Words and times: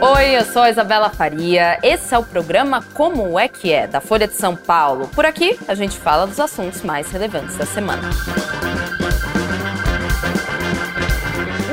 Oi, 0.00 0.36
eu 0.36 0.44
sou 0.44 0.62
a 0.62 0.70
Isabela 0.70 1.10
Faria. 1.10 1.76
Esse 1.82 2.14
é 2.14 2.18
o 2.18 2.22
programa 2.22 2.84
Como 2.94 3.36
é 3.36 3.48
que 3.48 3.72
é, 3.72 3.84
da 3.88 4.00
Folha 4.00 4.28
de 4.28 4.34
São 4.34 4.54
Paulo. 4.54 5.08
Por 5.08 5.26
aqui, 5.26 5.58
a 5.66 5.74
gente 5.74 5.98
fala 5.98 6.24
dos 6.24 6.38
assuntos 6.38 6.82
mais 6.82 7.10
relevantes 7.10 7.56
da 7.56 7.66
semana. 7.66 8.08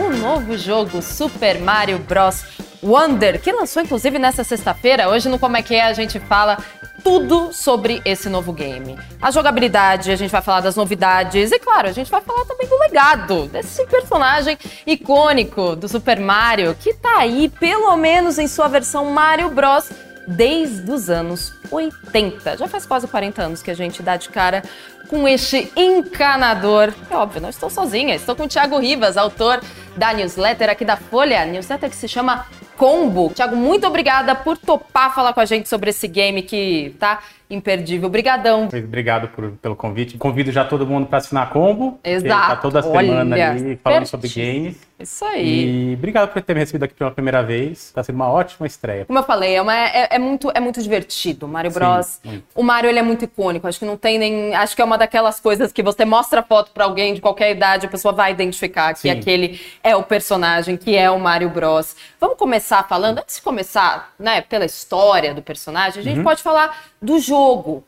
O 0.04 0.18
novo 0.18 0.58
jogo 0.58 1.04
Super 1.04 1.60
Mario 1.60 2.00
Bros. 2.00 2.44
Wonder, 2.82 3.40
que 3.40 3.52
lançou 3.52 3.82
inclusive 3.82 4.18
nessa 4.18 4.44
sexta-feira. 4.44 5.08
Hoje 5.08 5.30
no 5.30 5.38
Como 5.38 5.58
é 5.58 5.62
que 5.62 5.76
é 5.76 5.84
a 5.84 5.94
gente 5.94 6.20
fala 6.20 6.58
tudo 7.06 7.54
sobre 7.54 8.02
esse 8.04 8.28
novo 8.30 8.52
game. 8.52 8.98
A 9.22 9.30
jogabilidade, 9.30 10.10
a 10.10 10.16
gente 10.16 10.32
vai 10.32 10.42
falar 10.42 10.62
das 10.62 10.76
novidades 10.76 11.52
e, 11.52 11.60
claro, 11.60 11.88
a 11.88 11.92
gente 11.92 12.10
vai 12.10 12.20
falar 12.20 12.44
também 12.46 12.68
do 12.68 12.80
legado 12.80 13.46
desse 13.46 13.86
personagem 13.86 14.58
icônico 14.88 15.76
do 15.76 15.88
Super 15.88 16.20
Mario, 16.20 16.74
que 16.74 16.96
tá 16.96 17.20
aí, 17.20 17.48
pelo 17.48 17.96
menos 17.96 18.40
em 18.40 18.48
sua 18.48 18.68
versão 18.68 19.06
Mario 19.12 19.52
Bros. 19.52 19.92
Desde 20.28 20.92
os 20.92 21.08
anos 21.08 21.54
80. 21.70 22.58
Já 22.58 22.68
faz 22.68 22.84
quase 22.84 23.08
40 23.08 23.44
anos 23.44 23.62
que 23.62 23.70
a 23.70 23.76
gente 23.76 24.02
dá 24.02 24.18
de 24.18 24.30
cara 24.30 24.64
com 25.08 25.28
este 25.28 25.72
encanador. 25.76 26.92
É 27.12 27.16
óbvio, 27.16 27.40
não 27.40 27.50
estou 27.50 27.70
sozinha, 27.70 28.16
estou 28.16 28.36
com 28.36 28.46
o 28.46 28.48
Thiago 28.48 28.80
Rivas, 28.80 29.18
autor 29.18 29.62
da 29.96 30.12
newsletter 30.12 30.68
aqui 30.68 30.84
da 30.84 30.98
Folha, 30.98 31.46
newsletter 31.46 31.92
que 31.92 31.96
se 31.96 32.08
chama 32.08 32.48
Combo. 32.78 33.32
Tiago, 33.34 33.56
muito 33.56 33.88
obrigada 33.88 34.36
por 34.36 34.58
topar 34.58 35.14
falar 35.14 35.34
com 35.34 35.40
a 35.40 35.46
gente 35.46 35.70
sobre 35.70 35.90
esse 35.90 36.08
game 36.08 36.42
que 36.42 36.96
tá 37.00 37.22
imperdível. 37.50 38.08
Obrigadão. 38.08 38.68
Obrigado 38.68 39.28
por, 39.30 39.52
pelo 39.54 39.76
convite. 39.76 40.18
Convido 40.18 40.52
já 40.52 40.66
todo 40.66 40.86
mundo 40.86 41.08
para 41.08 41.20
assinar 41.20 41.50
Combo. 41.50 42.00
Exato. 42.04 42.48
Tá 42.48 42.56
toda 42.56 42.82
semana 42.82 43.36
Olha, 43.36 43.52
ali 43.52 43.80
falando 43.84 44.06
sobre 44.06 44.30
games. 44.30 44.78
Isso 44.98 45.26
aí. 45.26 45.92
E 45.92 45.94
obrigado 45.94 46.32
por 46.32 46.42
ter 46.42 46.54
me 46.54 46.62
recebido 46.62 46.84
aqui 46.84 46.94
pela 46.94 47.12
primeira 47.12 47.44
vez. 47.44 47.88
Está 47.88 48.02
sendo 48.02 48.16
uma 48.16 48.30
ótima 48.30 48.66
estreia. 48.66 49.04
Como 49.04 49.20
eu 49.20 49.24
falei, 49.24 49.56
é, 49.56 49.62
uma, 49.62 49.76
é, 49.76 50.08
é 50.12 50.20
muito, 50.20 50.50
é 50.54 50.60
muito 50.62 50.82
divertido. 50.82 51.48
Mario 51.48 51.72
Bros. 51.72 52.20
Sim, 52.24 52.42
o 52.56 52.64
Mario 52.64 52.90
ele 52.90 53.00
é 53.00 53.04
muito 53.04 53.26
icônico. 53.26 53.68
Acho 53.68 53.80
que 53.80 53.86
não 53.86 53.98
tem 53.98 54.18
nem. 54.18 54.56
Acho 54.56 54.74
que 54.74 54.82
é 54.82 54.86
uma 54.86 54.98
daquelas 54.98 55.40
coisas 55.40 55.74
que 55.74 55.84
você 55.84 56.06
mostra 56.06 56.40
a 56.40 56.44
foto 56.44 56.72
para 56.72 56.86
alguém 56.86 57.14
de 57.14 57.20
qualquer 57.20 57.52
idade, 57.52 57.86
a 57.86 57.90
pessoa 57.90 58.14
vai 58.14 58.32
identificar 58.32 58.94
que 58.94 59.02
Sim. 59.02 59.10
aquele 59.10 59.60
é 59.84 59.96
o 59.96 60.04
personagem, 60.04 60.78
que 60.78 60.96
é 60.96 61.12
o 61.12 61.20
Mario 61.20 61.50
Bros. 61.50 61.96
Vamos 62.20 62.38
começar 62.38 62.88
falando, 62.88 63.20
antes 63.20 63.36
de 63.36 63.42
começar, 63.42 64.14
né, 64.18 64.42
pela 64.42 64.64
história 64.64 65.34
do 65.34 65.42
personagem, 65.42 66.00
a 66.00 66.04
gente 66.04 66.18
uhum. 66.20 66.24
pode 66.24 66.42
falar 66.42 66.86
do 67.02 67.20
jogo. 67.20 67.35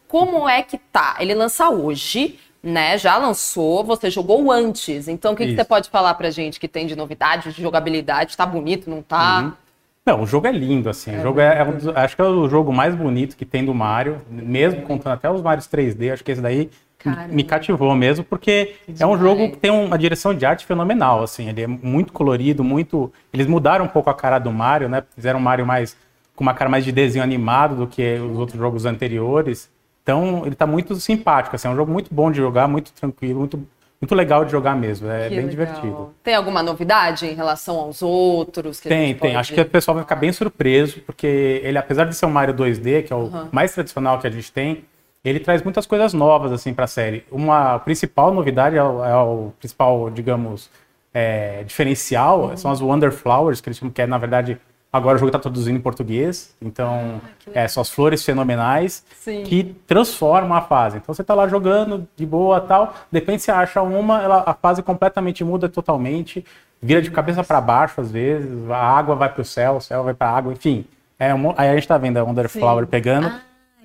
Como 0.08 0.48
é 0.48 0.62
que 0.62 0.78
tá? 0.78 1.16
Ele 1.20 1.34
lança 1.34 1.70
hoje 1.70 2.40
né? 2.62 2.98
Já 2.98 3.18
lançou, 3.18 3.84
você 3.84 4.10
jogou 4.10 4.52
antes. 4.52 5.08
Então, 5.08 5.34
o 5.34 5.36
que, 5.36 5.48
que, 5.48 5.56
você 5.56 5.64
pode 5.64 5.90
falar 5.90 6.14
pra 6.16 6.30
gente 6.30 6.60
que 6.60 6.68
tem 6.68 6.86
de 6.86 6.96
novidade, 6.96 7.54
de 7.54 7.62
jogabilidade? 7.62 8.36
Tá 8.36 8.46
bonito, 8.46 8.90
não 8.90 9.02
tá? 9.02 9.42
Uhum. 9.42 9.54
Não, 10.06 10.22
o 10.22 10.26
jogo 10.26 10.48
é 10.48 10.52
lindo, 10.52 10.90
assim. 10.90 11.14
É 11.14 11.20
o 11.20 11.22
jogo 11.22 11.40
é, 11.40 11.60
é 11.60 11.64
um 11.64 11.72
dos, 11.74 11.88
acho 11.90 12.16
que 12.16 12.22
é 12.22 12.26
o 12.26 12.48
jogo 12.48 12.72
mais 12.72 12.96
bonito 12.96 13.36
que 13.36 13.46
tem 13.46 13.66
do 13.66 13.74
Mario, 13.74 14.22
mesmo 14.30 14.82
contando 14.84 15.14
até 15.14 15.30
os 15.30 15.42
Marios 15.42 15.68
3D. 15.68 16.14
Acho 16.14 16.24
que 16.24 16.32
esse 16.32 16.42
daí 16.42 16.70
Caramba. 16.98 17.34
me 17.34 17.44
cativou 17.44 17.94
mesmo, 17.94 18.24
porque 18.24 18.76
é 18.98 19.06
um 19.06 19.18
jogo 19.18 19.52
que 19.52 19.58
tem 19.58 19.70
uma 19.70 19.98
direção 19.98 20.34
de 20.34 20.46
arte 20.46 20.66
fenomenal, 20.66 21.24
assim. 21.24 21.50
Ele 21.50 21.62
é 21.62 21.68
muito 21.68 22.14
colorido, 22.14 22.64
muito. 22.64 23.12
Eles 23.34 23.48
mudaram 23.48 23.84
um 23.84 23.90
pouco 23.90 24.10
a 24.10 24.14
cara 24.14 24.40
do 24.40 24.52
Mario, 24.52 24.88
né? 24.88 25.04
Fizeram 25.14 25.40
um 25.40 25.44
Mario 25.44 25.66
mais 25.66 25.98
com 26.38 26.44
uma 26.44 26.54
cara 26.54 26.70
mais 26.70 26.86
de 26.86 26.92
desenho 26.92 27.24
animado 27.24 27.76
do 27.76 27.88
que 27.88 28.14
os 28.14 28.38
outros 28.38 28.60
jogos 28.60 28.86
anteriores. 28.86 29.70
Então, 30.04 30.44
ele 30.46 30.54
está 30.54 30.68
muito 30.68 30.96
simpático, 30.96 31.56
assim, 31.56 31.68
é 31.68 31.72
um 31.72 31.76
jogo 31.76 31.92
muito 31.92 32.14
bom 32.14 32.32
de 32.32 32.38
jogar, 32.38 32.68
muito 32.68 32.94
tranquilo, 32.94 33.40
muito, 33.40 33.68
muito 34.00 34.16
legal 34.16 34.46
de 34.46 34.52
jogar 34.52 34.76
mesmo, 34.76 35.10
é 35.10 35.24
que 35.24 35.30
bem 35.30 35.46
legal. 35.46 35.50
divertido. 35.50 36.14
Tem 36.24 36.36
alguma 36.36 36.62
novidade 36.62 37.26
em 37.26 37.34
relação 37.34 37.78
aos 37.78 38.04
outros? 38.04 38.80
tem, 38.80 39.16
tem. 39.16 39.36
Acho 39.36 39.52
que 39.52 39.60
o 39.60 39.66
pessoal 39.66 39.96
vai 39.96 40.04
ficar 40.04 40.16
bem 40.16 40.32
surpreso, 40.32 41.02
porque 41.02 41.60
ele, 41.64 41.78
apesar 41.78 42.06
de 42.06 42.16
ser 42.16 42.28
um 42.28 42.30
Mario 42.30 42.54
2D, 42.54 43.04
que 43.04 43.12
é 43.12 43.16
o 43.16 43.24
uhum. 43.24 43.50
mais 43.52 43.74
tradicional 43.74 44.20
que 44.20 44.28
a 44.28 44.30
gente 44.30 44.52
tem, 44.52 44.86
ele 45.26 45.40
traz 45.40 45.64
muitas 45.64 45.88
coisas 45.88 46.14
novas, 46.14 46.52
assim, 46.52 46.72
para 46.72 46.86
a 46.86 46.88
série. 46.88 47.26
Uma 47.32 47.80
principal 47.80 48.32
novidade 48.32 48.78
é 48.78 48.84
o, 48.84 49.04
é 49.04 49.18
o 49.18 49.52
principal, 49.60 50.12
digamos, 50.12 50.70
é, 51.12 51.64
diferencial, 51.64 52.50
uhum. 52.50 52.58
são 52.58 52.70
as 52.70 52.80
Wonder 52.80 53.12
Flowers, 53.12 53.60
que 53.60 53.70
eles 53.70 53.78
chamam, 53.80 53.92
que 53.92 54.04
é, 54.04 54.06
na 54.06 54.20
verdade, 54.20 54.60
Agora 54.92 55.16
o 55.16 55.20
jogo 55.20 55.28
está 55.28 55.40
traduzindo 55.40 55.76
em 55.76 55.82
português, 55.82 56.56
então 56.62 57.22
ah, 57.48 57.52
é, 57.54 57.68
são 57.68 57.82
as 57.82 57.90
flores 57.90 58.24
fenomenais 58.24 59.04
Sim. 59.20 59.44
que 59.44 59.76
transformam 59.86 60.58
a 60.58 60.62
fase. 60.62 60.98
Então 60.98 61.14
você 61.14 61.22
está 61.22 61.34
lá 61.34 61.48
jogando 61.48 62.08
de 62.16 62.26
boa 62.26 62.62
tal, 62.62 62.94
de 63.12 63.20
repente 63.20 63.44
você 63.44 63.52
acha 63.52 63.82
uma, 63.82 64.22
ela, 64.22 64.44
a 64.46 64.54
fase 64.54 64.82
completamente 64.82 65.44
muda 65.44 65.68
totalmente, 65.68 66.44
vira 66.82 67.02
de 67.02 67.12
cabeça 67.12 67.44
para 67.44 67.60
baixo 67.60 68.00
às 68.00 68.10
vezes, 68.10 68.70
a 68.70 68.78
água 68.78 69.14
vai 69.16 69.30
para 69.30 69.42
o 69.42 69.46
céu, 69.46 69.76
o 69.76 69.82
céu 69.82 70.04
vai 70.04 70.14
para 70.14 70.30
a 70.30 70.38
água, 70.38 70.54
enfim. 70.54 70.86
É, 71.20 71.32
aí 71.32 71.70
a 71.70 71.74
gente 71.74 71.84
está 71.84 71.98
vendo 71.98 72.18
a 72.18 72.24
Wonderflower 72.24 72.86
Sim. 72.86 72.90
pegando. 72.90 73.28
Ah, 73.28 73.42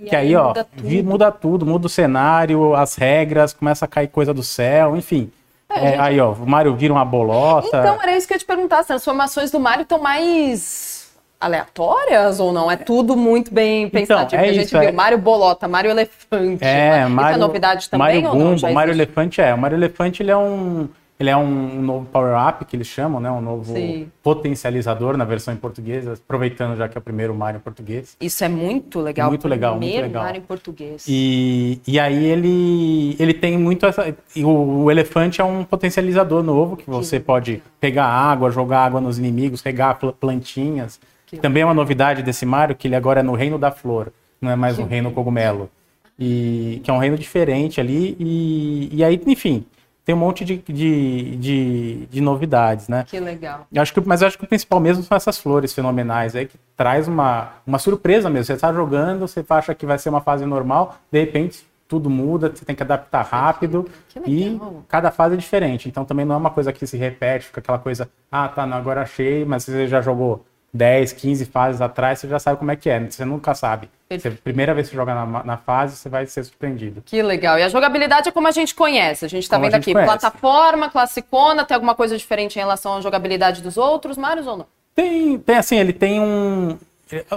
que 0.06 0.14
aí, 0.14 0.28
aí 0.28 0.36
ó, 0.36 0.48
muda 0.48 0.64
tudo. 0.64 1.04
muda 1.04 1.32
tudo, 1.32 1.66
muda 1.66 1.86
o 1.86 1.90
cenário, 1.90 2.74
as 2.74 2.94
regras, 2.94 3.52
começa 3.52 3.84
a 3.84 3.88
cair 3.88 4.08
coisa 4.08 4.32
do 4.32 4.42
céu, 4.42 4.96
enfim. 4.96 5.30
É, 5.74 5.94
é, 5.94 6.00
aí, 6.00 6.20
ó, 6.20 6.32
o 6.32 6.46
Mario 6.46 6.74
vira 6.74 6.92
uma 6.92 7.04
bolota. 7.04 7.68
Então, 7.68 8.00
era 8.02 8.16
isso 8.16 8.26
que 8.26 8.32
eu 8.32 8.36
ia 8.36 8.38
te 8.40 8.44
perguntar. 8.44 8.80
As 8.80 8.86
transformações 8.86 9.50
do 9.50 9.58
Mario 9.58 9.82
estão 9.82 9.98
mais 9.98 11.10
aleatórias 11.40 12.38
ou 12.38 12.52
não? 12.52 12.70
É 12.70 12.76
tudo 12.76 13.16
muito 13.16 13.52
bem 13.52 13.84
então, 13.84 14.00
pensado. 14.00 14.26
Então, 14.26 14.38
é 14.38 14.48
a 14.48 14.52
gente 14.52 14.66
isso, 14.66 14.78
viu 14.78 14.88
é... 14.88 14.92
Mario 14.92 15.18
Bolota, 15.18 15.66
Mario 15.66 15.90
Elefante. 15.90 16.64
É, 16.64 17.06
Mario, 17.06 17.30
isso 17.30 17.34
é 17.34 17.36
novidade 17.36 17.90
também 17.90 18.22
não? 18.22 18.56
Mario 18.72 18.92
Elefante 18.92 19.40
é. 19.40 19.52
O 19.52 19.58
Mario 19.58 19.76
Elefante 19.76 20.22
ele 20.22 20.30
é 20.30 20.36
um 20.36 20.88
ele 21.22 21.30
é 21.30 21.36
um 21.36 21.80
novo 21.80 22.06
power-up 22.06 22.64
que 22.64 22.74
eles 22.74 22.88
chamam, 22.88 23.20
né? 23.20 23.30
Um 23.30 23.40
novo 23.40 23.72
Sim. 23.72 24.10
potencializador 24.22 25.16
na 25.16 25.24
versão 25.24 25.54
em 25.54 25.56
português, 25.56 26.06
aproveitando 26.06 26.76
já 26.76 26.88
que 26.88 26.98
é 26.98 27.00
o 27.00 27.02
primeiro 27.02 27.32
Mario 27.32 27.58
em 27.58 27.60
português. 27.60 28.16
Isso 28.20 28.44
é 28.44 28.48
muito 28.48 29.00
legal. 29.00 29.28
Muito 29.28 29.46
legal, 29.46 29.78
muito 29.78 30.00
legal. 30.00 30.24
Mario 30.24 30.40
em 30.40 30.44
português. 30.44 31.04
E, 31.06 31.80
e 31.86 31.98
aí 32.00 32.24
ele, 32.24 33.16
ele 33.20 33.32
tem 33.32 33.56
muito 33.56 33.86
essa... 33.86 34.14
O, 34.36 34.82
o 34.82 34.90
elefante 34.90 35.40
é 35.40 35.44
um 35.44 35.62
potencializador 35.62 36.42
novo, 36.42 36.76
que 36.76 36.90
você 36.90 37.20
que 37.20 37.24
pode 37.24 37.62
pegar 37.80 38.06
água, 38.06 38.50
jogar 38.50 38.84
água 38.84 39.00
nos 39.00 39.18
inimigos, 39.18 39.62
regar 39.62 39.98
plantinhas. 40.20 41.00
Que 41.26 41.36
Também 41.36 41.62
é 41.62 41.66
uma 41.66 41.74
novidade 41.74 42.22
desse 42.22 42.44
Mario, 42.44 42.74
que 42.74 42.88
ele 42.88 42.96
agora 42.96 43.20
é 43.20 43.22
no 43.22 43.34
Reino 43.34 43.58
da 43.58 43.70
Flor, 43.70 44.12
não 44.40 44.50
é 44.50 44.56
mais 44.56 44.76
no 44.76 44.86
Reino 44.86 45.12
Cogumelo. 45.12 45.70
E, 46.18 46.80
que 46.84 46.90
é 46.90 46.94
um 46.94 46.98
reino 46.98 47.16
diferente 47.16 47.80
ali. 47.80 48.16
E, 48.20 48.90
e 48.92 49.02
aí, 49.02 49.20
enfim, 49.26 49.64
tem 50.04 50.14
um 50.14 50.18
monte 50.18 50.44
de, 50.44 50.56
de, 50.58 51.36
de, 51.36 52.06
de, 52.06 52.20
novidades, 52.20 52.88
né? 52.88 53.04
Que 53.06 53.20
legal. 53.20 53.66
Acho 53.76 53.94
que, 53.94 54.00
mas 54.00 54.20
eu 54.20 54.28
acho 54.28 54.36
que 54.36 54.44
o 54.44 54.48
principal 54.48 54.80
mesmo 54.80 55.02
são 55.04 55.16
essas 55.16 55.38
flores 55.38 55.72
fenomenais 55.72 56.34
aí, 56.34 56.46
que 56.46 56.58
traz 56.76 57.06
uma, 57.06 57.50
uma 57.66 57.78
surpresa 57.78 58.28
mesmo. 58.28 58.46
Você 58.46 58.54
está 58.54 58.72
jogando, 58.72 59.20
você 59.20 59.44
acha 59.48 59.74
que 59.74 59.86
vai 59.86 59.98
ser 59.98 60.08
uma 60.08 60.20
fase 60.20 60.44
normal, 60.44 60.96
de 61.10 61.20
repente 61.20 61.64
tudo 61.86 62.08
muda, 62.08 62.50
você 62.52 62.64
tem 62.64 62.74
que 62.74 62.82
adaptar 62.82 63.22
rápido 63.22 63.86
e 64.26 64.58
cada 64.88 65.10
fase 65.10 65.34
é 65.34 65.36
diferente. 65.36 65.90
Então 65.90 66.06
também 66.06 66.24
não 66.24 66.34
é 66.34 66.38
uma 66.38 66.50
coisa 66.50 66.72
que 66.72 66.86
se 66.86 66.96
repete, 66.96 67.46
fica 67.46 67.60
aquela 67.60 67.78
coisa, 67.78 68.08
ah, 68.30 68.48
tá, 68.48 68.66
não, 68.66 68.78
agora 68.78 69.02
achei, 69.02 69.44
mas 69.44 69.64
você 69.64 69.86
já 69.86 70.00
jogou 70.00 70.42
10, 70.74 71.12
15 71.12 71.44
fases 71.46 71.80
atrás, 71.80 72.18
você 72.18 72.28
já 72.28 72.38
sabe 72.38 72.58
como 72.58 72.70
é 72.70 72.76
que 72.76 72.88
é. 72.88 72.98
Você 72.98 73.24
nunca 73.24 73.54
sabe. 73.54 73.90
Você, 74.10 74.30
primeira 74.30 74.72
vez 74.72 74.88
que 74.88 74.92
você 74.92 74.96
joga 74.96 75.14
na, 75.14 75.44
na, 75.44 75.56
fase, 75.56 75.96
você 75.96 76.08
vai 76.08 76.26
ser 76.26 76.44
surpreendido. 76.44 77.02
Que 77.04 77.22
legal. 77.22 77.58
E 77.58 77.62
a 77.62 77.68
jogabilidade 77.68 78.28
é 78.28 78.32
como 78.32 78.48
a 78.48 78.50
gente 78.50 78.74
conhece. 78.74 79.24
A 79.24 79.28
gente 79.28 79.42
está 79.42 79.58
vendo 79.58 79.74
aqui, 79.74 79.92
conhece. 79.92 80.10
plataforma, 80.10 80.90
classicona, 80.90 81.64
tem 81.64 81.74
alguma 81.74 81.94
coisa 81.94 82.16
diferente 82.16 82.56
em 82.56 82.58
relação 82.58 82.96
à 82.96 83.00
jogabilidade 83.00 83.62
dos 83.62 83.76
outros, 83.76 84.16
Marios 84.16 84.46
ou 84.46 84.56
não? 84.58 84.66
Tem, 84.94 85.38
tem 85.38 85.56
assim, 85.56 85.76
ele 85.76 85.92
tem 85.92 86.20
um... 86.20 86.78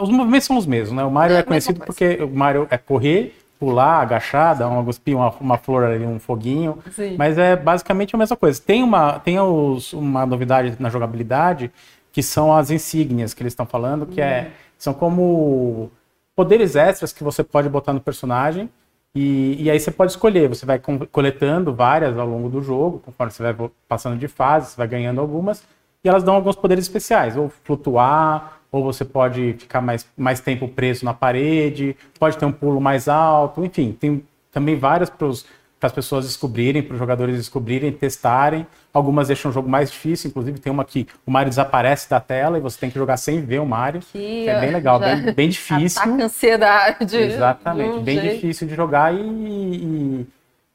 Os 0.02 0.10
movimentos 0.10 0.46
são 0.46 0.58
os 0.58 0.66
mesmos, 0.66 0.96
né? 0.96 1.04
O 1.04 1.12
Mario 1.12 1.36
é, 1.36 1.40
é 1.40 1.44
conhecido 1.44 1.82
porque 1.86 2.16
o 2.24 2.30
Mario 2.30 2.66
é 2.70 2.78
correr, 2.78 3.36
pular, 3.60 4.02
agachar, 4.02 4.58
dar 4.58 4.70
uma 4.70 4.82
guspinha, 4.82 5.18
uma, 5.18 5.34
uma 5.40 5.58
flor 5.58 5.84
ali, 5.84 6.06
um 6.06 6.20
foguinho. 6.20 6.80
Sim. 6.92 7.16
Mas 7.18 7.38
é 7.38 7.56
basicamente 7.58 8.16
a 8.16 8.18
mesma 8.18 8.38
coisa. 8.38 8.62
Tem 8.62 8.82
uma, 8.82 9.20
tem 9.20 9.38
os, 9.40 9.92
uma 9.92 10.26
novidade 10.26 10.76
na 10.80 10.90
jogabilidade 10.90 11.72
que 12.16 12.24
são 12.24 12.56
as 12.56 12.72
insígnias 12.72 13.34
que 13.34 13.44
eles 13.44 13.52
estão 13.52 13.66
falando, 13.66 14.06
que 14.06 14.22
é, 14.22 14.52
são 14.78 14.94
como 14.94 15.92
poderes 16.34 16.78
extras 16.78 17.12
que 17.12 17.22
você 17.22 17.44
pode 17.44 17.68
botar 17.68 17.92
no 17.92 18.00
personagem. 18.00 18.70
E, 19.14 19.62
e 19.62 19.70
aí 19.70 19.78
você 19.78 19.92
pode 19.92 20.14
escolher, 20.14 20.48
você 20.48 20.66
vai 20.66 20.80
coletando 21.12 21.74
várias 21.74 22.18
ao 22.18 22.26
longo 22.26 22.48
do 22.48 22.62
jogo, 22.62 23.00
conforme 23.00 23.34
você 23.34 23.44
vai 23.44 23.70
passando 23.86 24.18
de 24.18 24.30
fase, 24.30 24.72
você 24.72 24.78
vai 24.78 24.88
ganhando 24.88 25.20
algumas, 25.20 25.62
e 26.06 26.08
elas 26.08 26.24
dão 26.24 26.36
alguns 26.36 26.56
poderes 26.56 26.86
especiais, 26.86 27.36
ou 27.36 27.50
flutuar, 27.50 28.62
ou 28.72 28.82
você 28.82 29.04
pode 29.04 29.58
ficar 29.60 29.82
mais, 29.82 30.08
mais 30.16 30.40
tempo 30.40 30.70
preso 30.70 31.04
na 31.04 31.14
parede, 31.14 31.98
pode 32.18 32.38
ter 32.38 32.46
um 32.46 32.52
pulo 32.52 32.80
mais 32.80 33.10
alto, 33.10 33.66
enfim, 33.66 33.92
tem 33.92 34.24
também 34.54 34.78
várias 34.78 35.10
para 35.10 35.28
os 35.28 35.46
para 35.86 35.88
as 35.88 35.94
pessoas 35.94 36.26
descobrirem, 36.26 36.82
para 36.82 36.94
os 36.94 37.00
jogadores 37.00 37.38
descobrirem, 37.38 37.92
testarem. 37.92 38.66
Algumas 38.92 39.28
deixam 39.28 39.52
o 39.52 39.54
jogo 39.54 39.70
mais 39.70 39.92
difícil, 39.92 40.30
inclusive 40.30 40.60
tem 40.60 40.72
uma 40.72 40.84
que 40.84 41.08
o 41.26 41.32
Mario 41.32 41.50
desaparece 41.50 42.10
da 42.10 42.20
tela 42.20 42.58
e 42.58 42.62
você 42.62 42.80
tem 42.80 42.90
que 42.90 42.98
jogar 42.98 43.18
sem 43.18 43.42
ver 43.42 43.60
o 43.60 43.66
Mario. 43.66 44.02
Que, 44.12 44.48
é 44.48 44.60
bem 44.60 44.72
legal, 44.72 45.00
bem, 45.00 45.34
bem 45.34 45.50
difícil. 45.50 46.02
Ataca 46.02 46.24
ansiedade. 46.24 47.18
Exatamente, 47.18 48.00
bem 48.00 48.20
jeito. 48.20 48.36
difícil 48.36 48.68
de 48.68 48.76
jogar 48.76 49.14
e, 49.14 49.20
e, 49.20 50.28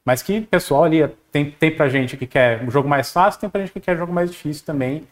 Mas 0.04 0.22
que 0.22 0.40
pessoal 0.42 0.84
ali 0.84 1.08
tem, 1.32 1.50
tem 1.50 1.70
pra 1.74 1.88
gente 1.88 2.16
que 2.16 2.26
quer 2.26 2.62
um 2.62 2.70
jogo 2.70 2.88
mais 2.88 3.10
fácil, 3.10 3.40
tem 3.40 3.50
pra 3.50 3.60
gente 3.60 3.72
que 3.72 3.80
quer 3.80 3.96
um 3.96 3.98
jogo 3.98 4.12
mais 4.12 4.30
difícil 4.30 4.64
também. 4.64 5.02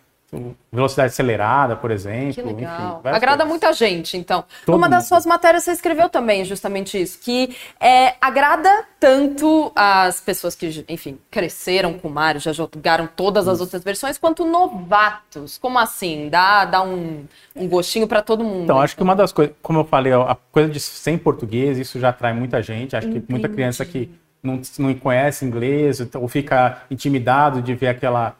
Velocidade 0.70 1.10
acelerada, 1.10 1.75
por 1.75 1.90
exemplo. 1.90 2.34
Que 2.34 2.42
legal. 2.42 3.00
Enfim, 3.00 3.08
agrada 3.08 3.44
coisas. 3.44 3.48
muita 3.48 3.72
gente, 3.72 4.16
então. 4.16 4.44
Todo 4.66 4.76
Uma 4.76 4.88
das 4.88 5.06
suas 5.06 5.25
matérias 5.25 5.64
você 5.64 5.72
escreveu 5.72 6.08
também 6.08 6.44
justamente 6.44 7.00
isso, 7.00 7.19
que 7.19 7.56
é, 7.80 8.14
agrada 8.20 8.84
tanto 9.00 9.72
as 9.75 10.20
pessoas 10.20 10.54
que, 10.54 10.84
enfim, 10.88 11.19
cresceram 11.30 11.94
com 11.94 12.08
o 12.08 12.10
Mario, 12.10 12.40
já 12.40 12.52
jogaram 12.52 13.08
todas 13.16 13.48
as 13.48 13.54
isso. 13.54 13.64
outras 13.64 13.82
versões, 13.82 14.19
quanto 14.19 14.44
novatos. 14.44 15.56
Como 15.56 15.78
assim? 15.78 16.28
Dá, 16.28 16.66
dá 16.66 16.82
um, 16.82 17.24
um 17.56 17.66
gostinho 17.66 18.06
para 18.06 18.20
todo 18.20 18.44
mundo. 18.44 18.64
Então, 18.64 18.81
acho 18.81 18.94
que 18.94 19.02
uma 19.02 19.16
das 19.16 19.32
coisas, 19.32 19.54
como 19.62 19.81
eu 19.81 19.84
falei, 19.84 20.12
a 20.12 20.36
coisa 20.52 20.69
de 20.69 20.78
ser 20.78 21.12
em 21.12 21.19
português, 21.19 21.78
isso 21.78 21.98
já 21.98 22.10
atrai 22.10 22.34
muita 22.34 22.62
gente. 22.62 22.94
Acho 22.94 23.08
Entendi. 23.08 23.24
que 23.24 23.32
muita 23.32 23.48
criança 23.48 23.82
que 23.84 24.10
não, 24.42 24.60
não 24.78 24.94
conhece 24.94 25.44
inglês 25.44 26.06
ou 26.14 26.28
fica 26.28 26.82
intimidado 26.90 27.62
de 27.62 27.74
ver 27.74 27.88
aquela 27.88 28.36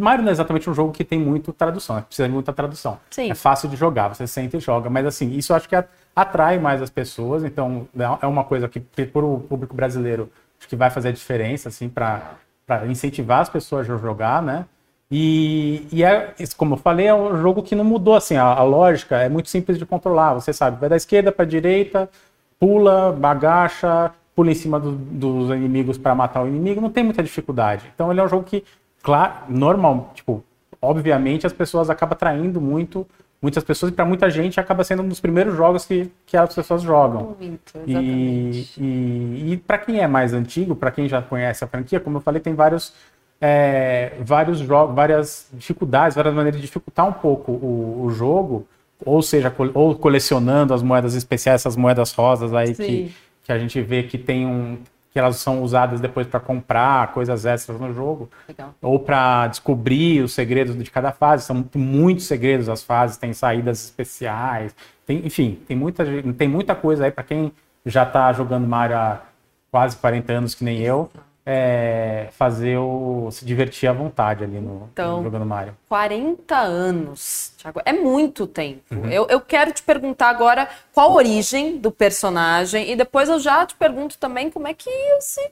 Mario 0.00 0.22
não 0.22 0.30
é 0.30 0.32
exatamente 0.32 0.68
um 0.68 0.74
jogo 0.74 0.92
que 0.92 1.04
tem 1.04 1.18
muito 1.18 1.52
tradução, 1.52 1.96
né? 1.96 2.02
precisa 2.02 2.28
de 2.28 2.34
muita 2.34 2.52
tradução. 2.52 2.98
Sim. 3.10 3.30
É 3.30 3.34
fácil 3.34 3.68
de 3.68 3.76
jogar, 3.76 4.08
você 4.08 4.26
sente 4.26 4.56
e 4.56 4.60
joga, 4.60 4.90
mas 4.90 5.06
assim, 5.06 5.32
isso 5.32 5.54
acho 5.54 5.68
que 5.68 5.76
atrai 6.14 6.58
mais 6.58 6.82
as 6.82 6.90
pessoas, 6.90 7.44
então 7.44 7.88
é 8.20 8.26
uma 8.26 8.44
coisa 8.44 8.68
que 8.68 8.80
para 8.80 9.24
o 9.24 9.40
público 9.40 9.74
brasileiro 9.74 10.30
acho 10.58 10.68
que 10.68 10.76
vai 10.76 10.90
fazer 10.90 11.08
a 11.08 11.12
diferença, 11.12 11.68
assim, 11.68 11.88
para 11.88 12.36
incentivar 12.88 13.40
as 13.40 13.48
pessoas 13.48 13.88
a 13.90 13.96
jogar, 13.96 14.42
né? 14.42 14.64
E, 15.10 15.86
e 15.92 16.02
é, 16.02 16.34
como 16.56 16.74
eu 16.74 16.78
falei, 16.78 17.06
é 17.06 17.14
um 17.14 17.40
jogo 17.40 17.62
que 17.62 17.74
não 17.74 17.84
mudou, 17.84 18.14
assim, 18.14 18.36
a, 18.36 18.44
a 18.44 18.62
lógica 18.62 19.18
é 19.18 19.28
muito 19.28 19.50
simples 19.50 19.78
de 19.78 19.84
controlar, 19.84 20.34
você 20.34 20.52
sabe, 20.52 20.80
vai 20.80 20.88
da 20.88 20.96
esquerda 20.96 21.30
para 21.30 21.44
a 21.44 21.48
direita, 21.48 22.08
pula, 22.58 23.12
bagacha, 23.12 24.12
pula 24.34 24.50
em 24.50 24.54
cima 24.54 24.80
do, 24.80 24.92
dos 24.92 25.50
inimigos 25.50 25.98
para 25.98 26.14
matar 26.14 26.42
o 26.42 26.48
inimigo, 26.48 26.80
não 26.80 26.90
tem 26.90 27.04
muita 27.04 27.22
dificuldade. 27.22 27.90
Então 27.94 28.10
ele 28.10 28.20
é 28.20 28.24
um 28.24 28.28
jogo 28.28 28.44
que 28.44 28.64
claro, 29.02 29.34
normal, 29.48 30.12
tipo, 30.14 30.44
obviamente 30.80 31.46
as 31.46 31.52
pessoas 31.52 31.90
acabam 31.90 32.14
atraindo 32.14 32.60
muito 32.60 33.06
muitas 33.42 33.64
pessoas 33.64 33.90
e 33.90 33.94
para 33.94 34.04
muita 34.04 34.30
gente 34.30 34.60
acaba 34.60 34.84
sendo 34.84 35.02
um 35.02 35.08
dos 35.08 35.18
primeiros 35.18 35.56
jogos 35.56 35.84
que, 35.84 36.08
que 36.24 36.36
as 36.36 36.54
pessoas 36.54 36.80
jogam. 36.80 37.36
Muito, 37.40 37.72
exatamente. 37.76 38.80
E, 38.80 38.84
e, 38.84 39.52
e 39.52 39.56
para 39.56 39.78
quem 39.78 39.98
é 39.98 40.06
mais 40.06 40.32
antigo, 40.32 40.76
para 40.76 40.92
quem 40.92 41.08
já 41.08 41.20
conhece 41.20 41.64
a 41.64 41.66
franquia, 41.66 41.98
como 41.98 42.18
eu 42.18 42.20
falei, 42.20 42.40
tem 42.40 42.54
vários 42.54 42.94
é, 43.40 44.12
vários 44.20 44.60
jogos, 44.60 44.94
várias 44.94 45.48
dificuldades, 45.52 46.14
várias 46.14 46.32
maneiras 46.32 46.60
de 46.60 46.64
dificultar 46.64 47.08
um 47.08 47.12
pouco 47.12 47.50
o, 47.50 48.04
o 48.04 48.10
jogo, 48.10 48.68
ou 49.04 49.20
seja, 49.20 49.52
ou 49.74 49.96
colecionando 49.96 50.72
as 50.72 50.80
moedas 50.80 51.14
especiais, 51.14 51.62
essas 51.62 51.76
moedas 51.76 52.12
rosas 52.12 52.54
aí 52.54 52.72
que, 52.72 53.12
que 53.42 53.50
a 53.50 53.58
gente 53.58 53.80
vê 53.82 54.04
que 54.04 54.16
tem 54.16 54.46
um 54.46 54.78
que 55.12 55.18
elas 55.18 55.36
são 55.36 55.62
usadas 55.62 56.00
depois 56.00 56.26
para 56.26 56.40
comprar 56.40 57.12
coisas 57.12 57.44
extras 57.44 57.78
no 57.78 57.92
jogo. 57.92 58.30
Legal. 58.48 58.74
Ou 58.80 58.98
para 58.98 59.48
descobrir 59.48 60.22
os 60.22 60.32
segredos 60.32 60.76
de 60.76 60.90
cada 60.90 61.12
fase. 61.12 61.44
São 61.44 61.64
muitos 61.74 62.24
segredos 62.24 62.68
as 62.68 62.82
fases, 62.82 63.16
tem 63.16 63.32
saídas 63.32 63.84
especiais. 63.84 64.74
Tem, 65.06 65.26
enfim, 65.26 65.60
tem 65.66 65.76
muita, 65.76 66.04
tem 66.36 66.48
muita 66.48 66.74
coisa 66.74 67.04
aí 67.04 67.10
para 67.10 67.24
quem 67.24 67.52
já 67.84 68.04
está 68.04 68.32
jogando 68.32 68.66
Mario 68.66 68.96
há 68.96 69.20
quase 69.70 69.96
40 69.96 70.32
anos, 70.32 70.54
que 70.54 70.64
nem 70.64 70.80
eu 70.80 71.10
é, 71.44 72.28
fazer 72.32 72.78
o 72.78 73.28
se 73.30 73.44
divertir 73.44 73.88
à 73.88 73.92
vontade 73.92 74.44
ali 74.44 74.60
no, 74.60 74.88
então, 74.92 75.18
no 75.18 75.24
jogando 75.24 75.44
Mario. 75.44 75.76
40 75.88 76.56
anos, 76.56 77.52
Thiago, 77.58 77.80
é 77.84 77.92
muito 77.92 78.46
tempo. 78.46 78.82
Uhum. 78.92 79.10
Eu, 79.10 79.26
eu 79.28 79.40
quero 79.40 79.72
te 79.72 79.82
perguntar 79.82 80.28
agora 80.28 80.68
qual 80.92 81.10
a 81.10 81.14
origem 81.14 81.78
do 81.78 81.90
personagem 81.90 82.90
e 82.90 82.96
depois 82.96 83.28
eu 83.28 83.40
já 83.40 83.66
te 83.66 83.74
pergunto 83.74 84.18
também 84.18 84.50
como 84.50 84.68
é 84.68 84.74
que 84.74 84.90
se, 85.20 85.50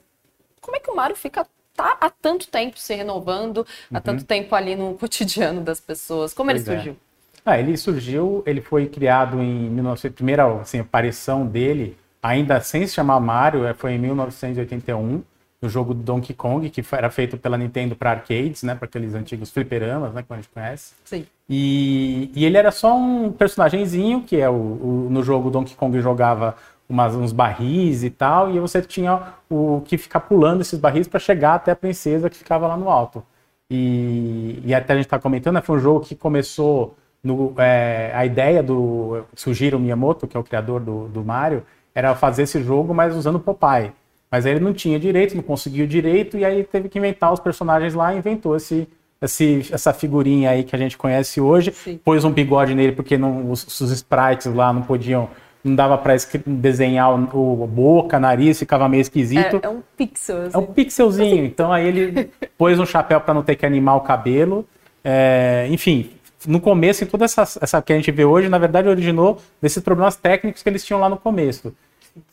como 0.61 0.77
é 0.77 0.81
que 0.81 0.91
o 0.91 0.95
Mario 0.95 1.17
fica 1.17 1.45
tá 1.75 1.97
há 2.01 2.11
tanto 2.11 2.49
tempo 2.49 2.79
se 2.79 2.95
renovando, 2.95 3.59
uhum. 3.59 3.97
há 3.97 4.01
tanto 4.01 4.25
tempo 4.25 4.55
ali 4.55 4.77
no 4.77 4.95
cotidiano 4.99 5.61
das 5.61 5.81
pessoas. 5.81 6.33
Como 6.33 6.51
pois 6.51 6.67
ele 6.67 6.73
é. 6.73 6.77
surgiu? 6.77 6.93
É. 6.93 7.11
Ah, 7.45 7.59
ele 7.59 7.77
surgiu, 7.77 8.43
ele 8.47 8.61
foi 8.61 8.87
criado 8.87 9.41
em 9.41 9.71
1900, 9.71 10.15
primeira 10.15 10.61
assim, 10.61 10.79
aparição 10.79 11.47
dele, 11.47 11.97
ainda 12.23 12.61
sem 12.61 12.87
se 12.87 12.93
chamar 12.93 13.19
Mario, 13.19 13.65
é, 13.65 13.73
foi 13.73 13.93
em 13.93 13.99
1981 13.99 15.23
do 15.61 15.69
jogo 15.69 15.93
do 15.93 16.03
Donkey 16.03 16.33
Kong, 16.33 16.71
que 16.71 16.83
era 16.93 17.11
feito 17.11 17.37
pela 17.37 17.59
Nintendo 17.59 17.95
para 17.95 18.13
arcades, 18.13 18.63
né, 18.63 18.75
para 18.75 18.87
aqueles 18.87 19.15
antigos 19.15 19.51
fliperamas, 19.51 20.15
né, 20.15 20.23
que 20.23 20.33
a 20.33 20.37
gente 20.37 20.49
conhece. 20.49 20.95
Sim. 21.05 21.27
E, 21.49 22.31
e 22.35 22.45
ele 22.45 22.57
era 22.57 22.71
só 22.71 22.97
um 22.97 23.31
personagemzinho, 23.31 24.23
que 24.23 24.37
é 24.37 24.49
o, 24.49 24.55
o 24.55 25.09
no 25.11 25.23
jogo 25.23 25.51
Donkey 25.51 25.75
Kong 25.75 26.01
jogava 26.01 26.57
umas, 26.89 27.15
uns 27.15 27.33
barris 27.33 28.03
e 28.03 28.11
tal, 28.11 28.51
e 28.51 28.59
você 28.59 28.81
tinha 28.81 29.35
o 29.51 29.83
que 29.85 29.99
ficar 29.99 30.21
pulando 30.21 30.63
esses 30.63 30.79
barris 30.79 31.07
para 31.07 31.21
chegar 31.21 31.55
até 31.55 31.73
a 31.73 31.77
princesa 31.77 32.31
que 32.31 32.39
ficava 32.39 32.67
lá 32.67 32.77
no 32.77 32.89
alto. 32.89 33.23
E, 33.71 34.63
e 34.65 34.75
até 34.75 34.95
a 34.95 34.97
gente 34.97 35.07
está 35.07 35.19
comentando, 35.19 35.55
né, 35.57 35.61
foi 35.61 35.77
um 35.77 35.81
jogo 35.81 36.01
que 36.01 36.17
começou 36.17 36.97
no, 37.23 37.55
é, 37.59 38.11
a 38.15 38.25
ideia 38.25 38.63
do 38.63 39.25
Sugiro 39.35 39.79
Miyamoto, 39.79 40.27
que 40.27 40.37
é 40.37 40.41
o 40.41 40.45
criador 40.45 40.81
do, 40.81 41.07
do 41.09 41.23
Mario, 41.23 41.63
era 41.95 42.15
fazer 42.15 42.45
esse 42.45 42.63
jogo, 42.63 42.95
mas 42.95 43.15
usando 43.15 43.39
Popeye. 43.39 43.93
Mas 44.31 44.47
aí 44.47 44.53
ele 44.53 44.61
não 44.61 44.73
tinha 44.73 44.99
direito, 44.99 45.35
não 45.35 45.43
conseguiu 45.43 45.87
direito, 45.87 46.39
e 46.39 46.45
aí 46.45 46.63
teve 46.63 46.89
que 46.89 46.99
inventar 46.99 47.33
os 47.33 47.41
personagens 47.41 47.95
lá 47.95 48.15
inventou 48.15 48.57
esse, 48.57 48.89
esse, 49.21 49.67
essa 49.73 49.93
figurinha 49.93 50.51
aí 50.51 50.63
que 50.63 50.75
a 50.75 50.79
gente 50.79 50.97
conhece 50.97 51.41
hoje. 51.41 51.73
Sim. 51.73 52.01
Pôs 52.05 52.25
um 52.25 52.31
bigode 52.31 52.75
nele 52.75 52.93
porque 52.93 53.19
não, 53.19 53.51
os, 53.51 53.81
os 53.81 53.91
sprites 53.91 54.47
lá 54.47 54.73
não 54.73 54.83
podiam 54.83 55.29
não 55.63 55.75
dava 55.75 55.99
para 55.99 56.15
desenhar 56.47 57.13
o, 57.13 57.63
o, 57.63 57.67
boca, 57.67 58.19
nariz, 58.19 58.59
ficava 58.59 58.89
meio 58.89 59.03
esquisito. 59.03 59.61
É, 59.63 59.67
é 59.67 59.69
um 59.69 59.83
pixel. 59.97 60.43
Assim. 60.43 60.57
É 60.57 60.59
um 60.59 60.67
pixelzinho. 60.67 61.45
Então 61.45 61.71
aí 61.71 61.87
ele 61.87 62.31
pôs 62.57 62.79
um 62.79 62.87
chapéu 62.87 63.21
para 63.21 63.35
não 63.35 63.43
ter 63.43 63.57
que 63.57 63.67
animar 63.67 63.97
o 63.97 64.01
cabelo. 64.01 64.67
É, 65.05 65.67
enfim, 65.71 66.11
no 66.47 66.61
começo, 66.61 67.05
toda 67.07 67.27
essa, 67.27 67.43
essa 67.43 67.83
que 67.83 67.93
a 67.93 67.97
gente 67.97 68.11
vê 68.11 68.25
hoje, 68.25 68.49
na 68.49 68.59
verdade, 68.59 68.89
originou 68.89 69.39
desses 69.61 69.83
problemas 69.83 70.17
técnicos 70.17 70.63
que 70.63 70.69
eles 70.69 70.85
tinham 70.85 71.01
lá 71.01 71.09
no 71.09 71.19
começo. 71.19 71.75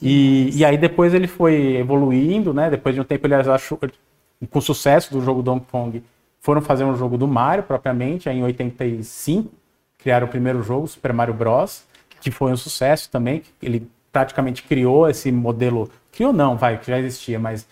E, 0.02 0.50
e 0.58 0.66
aí 0.66 0.78
depois 0.78 1.14
ele 1.14 1.28
foi 1.28 1.78
evoluindo, 1.78 2.54
né? 2.54 2.70
Depois 2.70 2.96
de 2.96 3.02
um 3.02 3.04
tempo 3.04 3.28
ele 3.28 3.36
achou, 3.36 3.80
com 4.50 4.62
sucesso 4.62 5.12
do 5.12 5.22
jogo 5.22 5.42
Donkey 5.42 5.68
Kong, 5.72 6.04
foram 6.40 6.62
fazer 6.62 6.84
um 6.84 6.96
jogo 6.96 7.18
do 7.18 7.28
Mario 7.28 7.64
propriamente, 7.64 8.30
aí 8.30 8.38
em 8.38 8.44
85 8.44 9.52
criaram 9.98 10.28
o 10.28 10.30
primeiro 10.30 10.62
jogo, 10.62 10.88
Super 10.88 11.12
Mario 11.12 11.34
Bros, 11.34 11.84
que 12.22 12.32
foi 12.32 12.52
um 12.52 12.58
sucesso 12.58 13.10
também, 13.10 13.44
ele 13.62 13.90
praticamente 14.12 14.64
criou 14.64 15.10
esse 15.10 15.32
modelo, 15.32 15.90
criou 16.12 16.32
não, 16.32 16.56
vai, 16.56 16.78
que 16.78 16.88
já 16.88 17.00
existia, 17.00 17.38
mas 17.38 17.68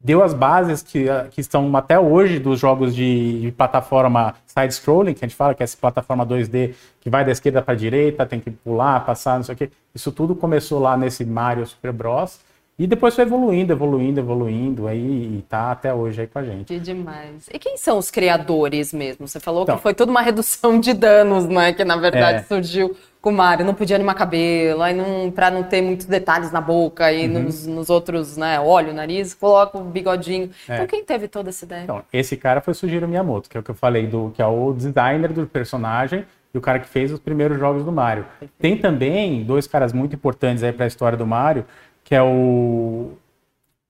deu 0.00 0.22
as 0.22 0.32
bases 0.32 0.82
que, 0.82 1.06
que 1.30 1.40
estão 1.40 1.76
até 1.76 1.98
hoje 1.98 2.38
dos 2.38 2.58
jogos 2.58 2.94
de, 2.94 3.42
de 3.42 3.52
plataforma 3.52 4.34
side-scrolling, 4.46 5.12
que 5.12 5.24
a 5.24 5.28
gente 5.28 5.36
fala 5.36 5.54
que 5.54 5.62
é 5.62 5.64
essa 5.64 5.76
plataforma 5.76 6.26
2D 6.26 6.74
que 7.00 7.10
vai 7.10 7.24
da 7.24 7.30
esquerda 7.30 7.60
para 7.60 7.74
a 7.74 7.76
direita, 7.76 8.24
tem 8.24 8.40
que 8.40 8.50
pular, 8.50 9.04
passar, 9.04 9.36
não 9.36 9.44
sei 9.44 9.54
o 9.54 9.58
quê. 9.58 9.70
Isso 9.94 10.10
tudo 10.10 10.34
começou 10.34 10.78
lá 10.78 10.96
nesse 10.96 11.24
Mario 11.24 11.66
Super 11.66 11.92
Bros. 11.92 12.40
E 12.80 12.86
depois 12.86 13.14
foi 13.14 13.24
evoluindo, 13.24 13.74
evoluindo, 13.74 14.20
evoluindo, 14.20 14.88
aí 14.88 15.36
e 15.36 15.44
tá 15.46 15.72
até 15.72 15.92
hoje 15.92 16.22
aí 16.22 16.26
com 16.26 16.38
a 16.38 16.42
gente. 16.42 16.64
Que 16.64 16.80
demais. 16.80 17.46
E 17.52 17.58
quem 17.58 17.76
são 17.76 17.98
os 17.98 18.10
criadores 18.10 18.90
mesmo? 18.90 19.28
Você 19.28 19.38
falou 19.38 19.64
então, 19.64 19.76
que 19.76 19.82
foi 19.82 19.92
toda 19.92 20.10
uma 20.10 20.22
redução 20.22 20.80
de 20.80 20.94
danos, 20.94 21.46
né? 21.46 21.74
Que 21.74 21.84
na 21.84 21.96
verdade 21.96 22.38
é... 22.38 22.42
surgiu 22.42 22.96
com 23.20 23.28
o 23.28 23.34
Mario. 23.34 23.66
Não 23.66 23.74
podia 23.74 23.96
animar 23.96 24.14
cabelo, 24.14 24.80
aí 24.80 24.94
não, 24.94 25.30
pra 25.30 25.50
não 25.50 25.62
ter 25.62 25.82
muitos 25.82 26.06
detalhes 26.06 26.50
na 26.50 26.60
boca 26.62 27.12
e 27.12 27.26
uhum. 27.26 27.42
nos, 27.42 27.66
nos, 27.66 27.90
outros, 27.90 28.38
né? 28.38 28.58
Olho, 28.58 28.94
nariz, 28.94 29.34
coloca 29.34 29.76
o 29.76 29.84
bigodinho. 29.84 30.48
É. 30.66 30.76
Então 30.76 30.86
quem 30.86 31.04
teve 31.04 31.28
toda 31.28 31.50
essa 31.50 31.66
ideia? 31.66 31.82
Então, 31.82 32.02
esse 32.10 32.34
cara 32.34 32.62
foi 32.62 32.72
o 32.72 32.74
Sugiro 32.74 33.06
Miyamoto, 33.06 33.50
que 33.50 33.58
é 33.58 33.60
o 33.60 33.62
que 33.62 33.72
eu 33.72 33.74
falei, 33.74 34.06
do, 34.06 34.32
que 34.34 34.40
é 34.40 34.46
o 34.46 34.72
designer 34.72 35.34
do 35.34 35.46
personagem 35.46 36.24
e 36.52 36.58
o 36.58 36.60
cara 36.60 36.80
que 36.80 36.88
fez 36.88 37.12
os 37.12 37.20
primeiros 37.20 37.58
jogos 37.58 37.84
do 37.84 37.92
Mario. 37.92 38.24
Tem 38.58 38.76
também 38.76 39.44
dois 39.44 39.66
caras 39.66 39.92
muito 39.92 40.16
importantes 40.16 40.62
aí 40.62 40.72
para 40.72 40.84
a 40.84 40.88
história 40.88 41.16
do 41.16 41.26
Mario, 41.26 41.64
que 42.10 42.16
é 42.16 42.22
o, 42.24 43.12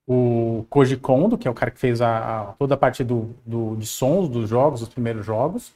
o 0.07 0.67
Koji 0.69 0.99
Kondo, 0.99 1.39
que 1.39 1.49
é 1.49 1.50
o 1.50 1.55
cara 1.55 1.71
que 1.71 1.81
fez 1.81 2.03
a, 2.03 2.19
a 2.19 2.45
toda 2.59 2.75
a 2.75 2.77
parte 2.77 3.03
do, 3.03 3.35
do, 3.47 3.75
de 3.77 3.87
sons 3.87 4.29
dos 4.29 4.47
jogos, 4.47 4.81
dos 4.81 4.91
primeiros 4.91 5.25
jogos. 5.25 5.73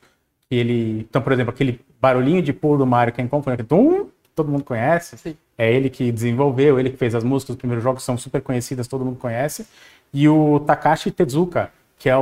E 0.50 0.56
ele, 0.58 1.06
então, 1.08 1.22
por 1.22 1.32
exemplo, 1.32 1.54
aquele 1.54 1.80
barulhinho 1.98 2.42
de 2.42 2.52
pulo 2.52 2.76
do 2.76 2.86
Mario, 2.86 3.14
quem 3.14 3.26
compra, 3.26 3.56
tum, 3.64 4.08
todo 4.34 4.52
mundo 4.52 4.62
conhece. 4.62 5.16
Sim. 5.16 5.34
É 5.56 5.72
ele 5.72 5.88
que 5.88 6.12
desenvolveu, 6.12 6.78
ele 6.78 6.90
que 6.90 6.98
fez 6.98 7.14
as 7.14 7.24
músicas 7.24 7.56
dos 7.56 7.60
primeiros 7.60 7.82
jogos, 7.82 8.02
são 8.04 8.18
super 8.18 8.42
conhecidas, 8.42 8.86
todo 8.86 9.06
mundo 9.06 9.16
conhece. 9.16 9.66
E 10.12 10.28
o 10.28 10.60
Takashi 10.60 11.10
Tezuka, 11.10 11.72
que 11.98 12.10
é 12.10 12.16
o, 12.18 12.20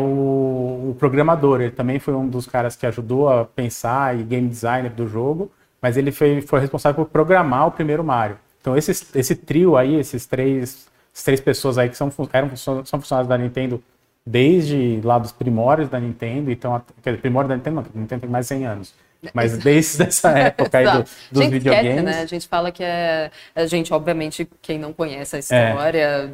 o, 0.91 0.97
programador. 1.01 1.61
Ele 1.61 1.73
também 1.73 1.99
foi 1.99 2.15
um 2.15 2.29
dos 2.29 2.47
caras 2.47 2.77
que 2.77 2.87
ajudou 2.87 3.29
a 3.29 3.45
pensar 3.45 4.17
e 4.17 4.23
game 4.23 4.49
designer 4.49 4.93
do 4.93 5.09
jogo, 5.09 5.51
mas 5.81 5.97
ele 5.97 6.13
foi, 6.13 6.41
foi 6.43 6.61
responsável 6.61 7.05
por 7.05 7.11
programar 7.11 7.67
o 7.67 7.73
primeiro 7.73 8.05
Mario. 8.05 8.39
Então 8.63 8.77
esse, 8.77 9.07
esse 9.15 9.35
trio 9.35 9.77
aí, 9.77 9.97
esses 9.97 10.25
três, 10.25 10.89
essas 11.13 11.25
três 11.25 11.41
pessoas 11.41 11.77
aí 11.77 11.91
que 11.91 11.97
são, 11.97 12.11
eram, 12.33 12.57
são 12.57 12.85
funcionários 12.85 13.29
da 13.29 13.37
Nintendo 13.37 13.83
desde 14.25 15.01
lá 15.03 15.19
dos 15.19 15.33
primórdios 15.33 15.91
da 15.91 15.99
Nintendo, 15.99 16.51
então, 16.51 16.81
quer 17.03 17.11
dizer, 17.11 17.21
primórdio 17.21 17.49
da 17.51 17.57
Nintendo, 17.57 17.77
não, 17.77 18.03
Nintendo 18.03 18.21
tem 18.21 18.31
mais 18.31 18.47
de 18.47 18.55
100 18.55 18.67
anos. 18.67 18.95
Mas 19.35 19.59
desde 19.59 20.05
essa 20.05 20.31
época 20.39 20.79
aí 20.79 20.85
do, 20.85 21.05
dos 21.31 21.47
videogames. 21.47 21.91
Esquece, 21.91 22.03
né? 22.03 22.23
A 22.23 22.27
gente 22.27 22.49
fala 22.49 22.73
que 22.73 22.83
é. 22.83 23.31
A 23.55 23.67
gente, 23.67 23.93
obviamente, 23.93 24.49
quem 24.61 24.79
não 24.79 24.93
conhece 24.93 25.37
a 25.37 25.39
história. 25.39 25.99
É 25.99 26.31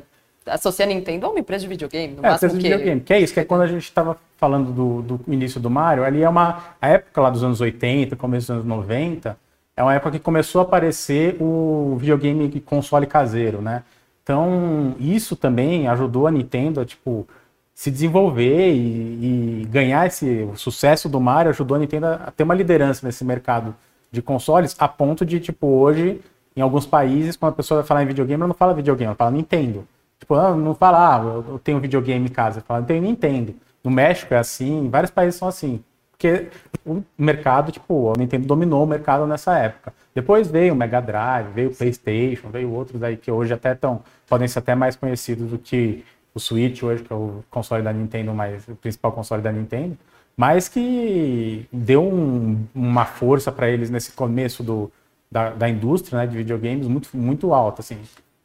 associa 0.51 0.85
a 0.85 0.89
Nintendo 0.89 1.27
a 1.27 1.31
uma 1.31 1.41
empresa 1.41 1.63
de 1.63 1.69
videogame, 1.69 2.15
no 2.15 2.25
é, 2.25 2.31
máximo 2.31 2.53
que... 2.53 2.59
de 2.59 2.63
videogame, 2.69 3.01
que 3.03 3.13
é 3.13 3.21
isso, 3.21 3.35
que 3.35 3.41
é 3.41 3.45
quando 3.45 3.63
a 3.63 3.67
gente 3.67 3.83
estava 3.83 4.17
falando 4.39 4.73
do, 4.73 5.03
do, 5.03 5.21
início 5.33 5.61
do 5.61 5.69
Mario, 5.69 6.05
ali 6.05 6.23
é 6.23 6.29
uma 6.29 6.75
a 6.81 6.89
época 6.89 7.21
lá 7.21 7.29
dos 7.29 7.45
anos 7.45 7.61
80, 7.61 8.17
começo 8.17 8.47
dos 8.47 8.51
anos 8.51 8.65
90, 8.65 9.37
é 9.79 9.83
uma 9.83 9.95
época 9.95 10.11
que 10.11 10.19
começou 10.19 10.61
a 10.61 10.65
aparecer 10.65 11.37
o 11.41 11.97
videogame 12.01 12.61
console 12.63 13.07
caseiro, 13.07 13.63
né? 13.63 13.85
Então, 14.25 14.97
isso 14.99 15.37
também 15.37 15.87
ajudou 15.87 16.27
a 16.27 16.33
Nintendo 16.33 16.81
a, 16.81 16.85
tipo, 16.85 17.29
se 17.73 17.89
desenvolver 17.89 18.73
e, 18.73 19.61
e 19.63 19.67
ganhar 19.67 20.05
esse 20.05 20.49
o 20.53 20.57
sucesso 20.57 21.09
do 21.09 21.21
Mario, 21.21 21.51
ajudou 21.51 21.77
a 21.77 21.79
Nintendo 21.79 22.07
a 22.07 22.33
ter 22.37 22.43
uma 22.43 22.57
liderança 22.57 23.07
nesse 23.07 23.25
mercado 23.25 23.73
de 24.11 24.21
consoles, 24.21 24.75
a 24.81 24.89
ponto 24.89 25.25
de, 25.25 25.39
tipo, 25.39 25.69
hoje, 25.69 26.21
em 26.57 26.61
alguns 26.61 26.85
países, 26.85 27.37
quando 27.37 27.53
a 27.53 27.57
pessoa 27.57 27.81
vai 27.81 27.87
falar 27.87 28.03
em 28.03 28.07
videogame, 28.07 28.43
ela 28.43 28.49
não 28.49 28.57
fala 28.57 28.75
videogame, 28.75 29.07
ela 29.07 29.15
fala 29.15 29.31
Nintendo. 29.31 29.87
Tipo, 30.19 30.35
ela 30.35 30.57
não 30.57 30.75
fala, 30.75 31.17
ah, 31.17 31.23
eu 31.49 31.61
tenho 31.63 31.79
videogame 31.79 32.27
em 32.27 32.33
casa, 32.33 32.59
ela 32.59 32.67
fala, 32.67 32.81
eu 32.81 32.85
tenho 32.87 33.03
Nintendo. 33.03 33.55
No 33.85 33.93
México 33.93 34.35
é 34.35 34.39
assim, 34.39 34.87
em 34.87 34.91
vários 34.91 35.13
países 35.13 35.39
são 35.39 35.47
assim. 35.47 35.85
Porque 36.19 36.49
o 36.85 37.01
mercado, 37.17 37.71
tipo, 37.71 38.13
a 38.13 38.19
Nintendo 38.19 38.45
dominou 38.45 38.83
o 38.83 38.87
mercado 38.87 39.25
nessa 39.25 39.57
época. 39.57 39.95
Depois 40.13 40.49
veio 40.49 40.75
o 40.75 40.77
Mega 40.77 41.01
Drive, 41.01 41.53
veio 41.53 41.71
o 41.71 41.75
PlayStation, 41.75 42.51
veio 42.51 42.73
outros 42.73 43.01
aí 43.05 43.17
que 43.17 43.31
hoje 43.31 43.55
até 43.55 43.73
tão, 43.73 44.03
podem 44.29 44.49
ser 44.49 44.59
até 44.59 44.75
mais 44.75 44.97
conhecidos 44.97 45.51
do 45.51 45.59
que 45.59 46.05
o 46.35 46.41
Switch 46.41 46.83
hoje, 46.83 47.05
que 47.05 47.13
é 47.13 47.17
o 47.17 47.45
console 47.49 47.85
da 47.85 47.93
Nintendo, 47.93 48.35
mais, 48.35 48.67
o 48.67 48.75
principal 48.75 49.13
console 49.13 49.41
da 49.41 49.53
Nintendo, 49.53 49.97
mas 50.37 50.69
que 50.69 51.69
deu 51.73 52.03
um, 52.03 52.67
uma 52.75 53.05
força 53.05 53.53
para 53.53 53.71
eles 53.71 53.89
nesse 53.89 54.11
começo 54.11 54.65
do, 54.65 54.91
da, 55.31 55.51
da 55.51 55.69
indústria 55.69 56.19
né, 56.19 56.27
de 56.27 56.37
videogames 56.37 56.89
muito, 56.89 57.11
muito 57.17 57.55
alta, 57.55 57.81
assim. 57.81 57.99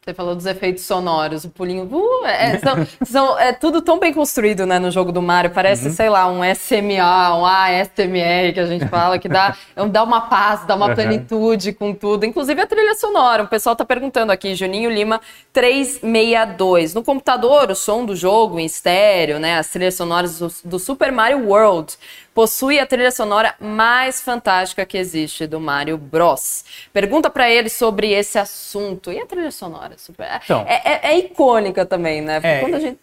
Você 0.03 0.13
falou 0.13 0.36
dos 0.36 0.45
efeitos 0.45 0.83
sonoros, 0.83 1.45
o 1.45 1.50
pulinho. 1.50 1.86
Uh, 1.89 2.25
é, 2.25 2.60
são, 2.60 2.88
são, 3.07 3.39
é 3.39 3.53
tudo 3.53 3.81
tão 3.81 4.00
bem 4.00 4.13
construído 4.13 4.65
né, 4.65 4.77
no 4.77 4.91
jogo 4.91 5.13
do 5.13 5.22
Mario. 5.22 5.51
Parece, 5.51 5.88
uhum. 5.88 5.93
sei 5.93 6.10
lá, 6.10 6.27
um 6.27 6.41
SMA, 6.53 7.38
um 7.38 7.45
ASMR 7.45 8.51
que 8.53 8.60
a 8.60 8.65
gente 8.65 8.86
fala, 8.89 9.17
que 9.17 9.29
dá, 9.29 9.55
dá 9.89 10.03
uma 10.03 10.19
paz, 10.19 10.65
dá 10.65 10.75
uma 10.75 10.88
uhum. 10.88 10.95
plenitude 10.95 11.72
com 11.72 11.93
tudo. 11.93 12.25
Inclusive 12.25 12.60
a 12.60 12.67
trilha 12.67 12.95
sonora. 12.95 13.43
O 13.43 13.48
pessoal 13.48 13.77
tá 13.77 13.86
perguntando 13.86 14.33
aqui, 14.33 14.53
Juninho 14.55 14.89
Lima 14.89 15.22
362. 15.53 16.93
No 16.93 17.01
computador, 17.01 17.72
o 17.72 17.75
som 17.75 18.03
do 18.03 18.13
jogo 18.13 18.60
em 18.60 18.65
estéreo, 18.65 19.39
né? 19.39 19.57
As 19.57 19.69
trilhas 19.69 19.95
sonoras 19.95 20.38
do, 20.38 20.51
do 20.65 20.79
Super 20.79 21.13
Mario 21.13 21.48
World 21.48 21.93
possui 22.33 22.79
a 22.79 22.85
trilha 22.85 23.11
sonora 23.11 23.55
mais 23.59 24.21
fantástica 24.21 24.85
que 24.85 24.97
existe 24.97 25.45
do 25.45 25.59
Mario 25.59 25.97
Bros. 25.97 26.65
Pergunta 26.91 27.29
para 27.29 27.49
ele 27.49 27.69
sobre 27.69 28.11
esse 28.11 28.37
assunto. 28.37 29.11
E 29.11 29.19
a 29.19 29.25
trilha 29.25 29.51
sonora? 29.51 29.93
Super... 29.97 30.41
Então, 30.43 30.65
é, 30.67 30.93
é, 30.93 31.13
é, 31.13 31.19
icônica 31.19 31.85
também, 31.85 32.21
né? 32.21 32.35
Porque 32.35 32.47
é, 32.47 32.59
quando 32.59 32.75
a 32.75 32.79
gente. 32.79 32.99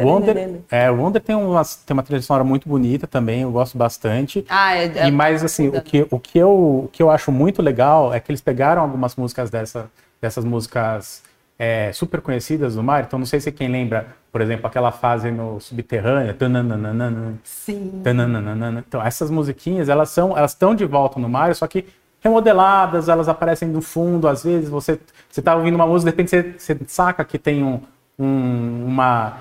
Wonder, 0.00 0.60
é, 0.70 0.90
o 0.90 0.96
Wonder 0.96 1.20
tem 1.20 1.34
uma, 1.34 1.62
tem 1.64 1.92
uma 1.92 2.04
trilha 2.04 2.22
sonora 2.22 2.44
muito 2.44 2.68
bonita 2.68 3.06
também, 3.06 3.42
eu 3.42 3.50
gosto 3.50 3.76
bastante. 3.76 4.44
Ah, 4.48 4.76
é, 4.76 4.84
é 4.84 5.08
e 5.08 5.10
mais 5.10 5.42
assim, 5.42 5.68
o 5.68 5.82
que, 5.82 6.06
o, 6.08 6.20
que 6.20 6.38
eu, 6.38 6.50
o 6.84 6.90
que 6.92 7.02
eu 7.02 7.10
acho 7.10 7.32
muito 7.32 7.60
legal 7.60 8.14
é 8.14 8.20
que 8.20 8.30
eles 8.30 8.40
pegaram 8.40 8.82
algumas 8.82 9.16
músicas 9.16 9.50
dessa, 9.50 9.90
dessas 10.20 10.44
músicas 10.44 11.22
é, 11.58 11.92
super 11.92 12.20
conhecidas 12.20 12.76
do 12.76 12.82
Mario. 12.82 13.06
Então, 13.06 13.18
não 13.18 13.26
sei 13.26 13.40
se 13.40 13.50
quem 13.50 13.68
lembra, 13.68 14.06
por 14.30 14.40
exemplo, 14.40 14.66
aquela 14.66 14.92
fase 14.92 15.30
no 15.30 15.58
subterrâneo. 15.60 16.30
Sim. 17.42 18.00
Então, 18.86 19.02
essas 19.02 19.30
musiquinhas, 19.30 19.88
elas 19.88 20.10
são, 20.10 20.36
elas 20.36 20.52
estão 20.52 20.74
de 20.74 20.84
volta 20.84 21.18
no 21.18 21.28
Mario, 21.28 21.54
só 21.54 21.66
que 21.66 21.84
remodeladas, 22.20 23.08
elas 23.08 23.28
aparecem 23.28 23.68
no 23.68 23.80
fundo, 23.80 24.28
às 24.28 24.42
vezes 24.42 24.68
você 24.68 24.98
você 25.30 25.42
tá 25.42 25.54
ouvindo 25.54 25.74
uma 25.74 25.86
música, 25.86 26.10
de 26.10 26.16
repente 26.16 26.30
você, 26.30 26.74
você 26.74 26.78
saca 26.86 27.24
que 27.24 27.38
tem 27.38 27.62
um, 27.62 27.80
um 28.18 28.86
uma, 28.86 29.38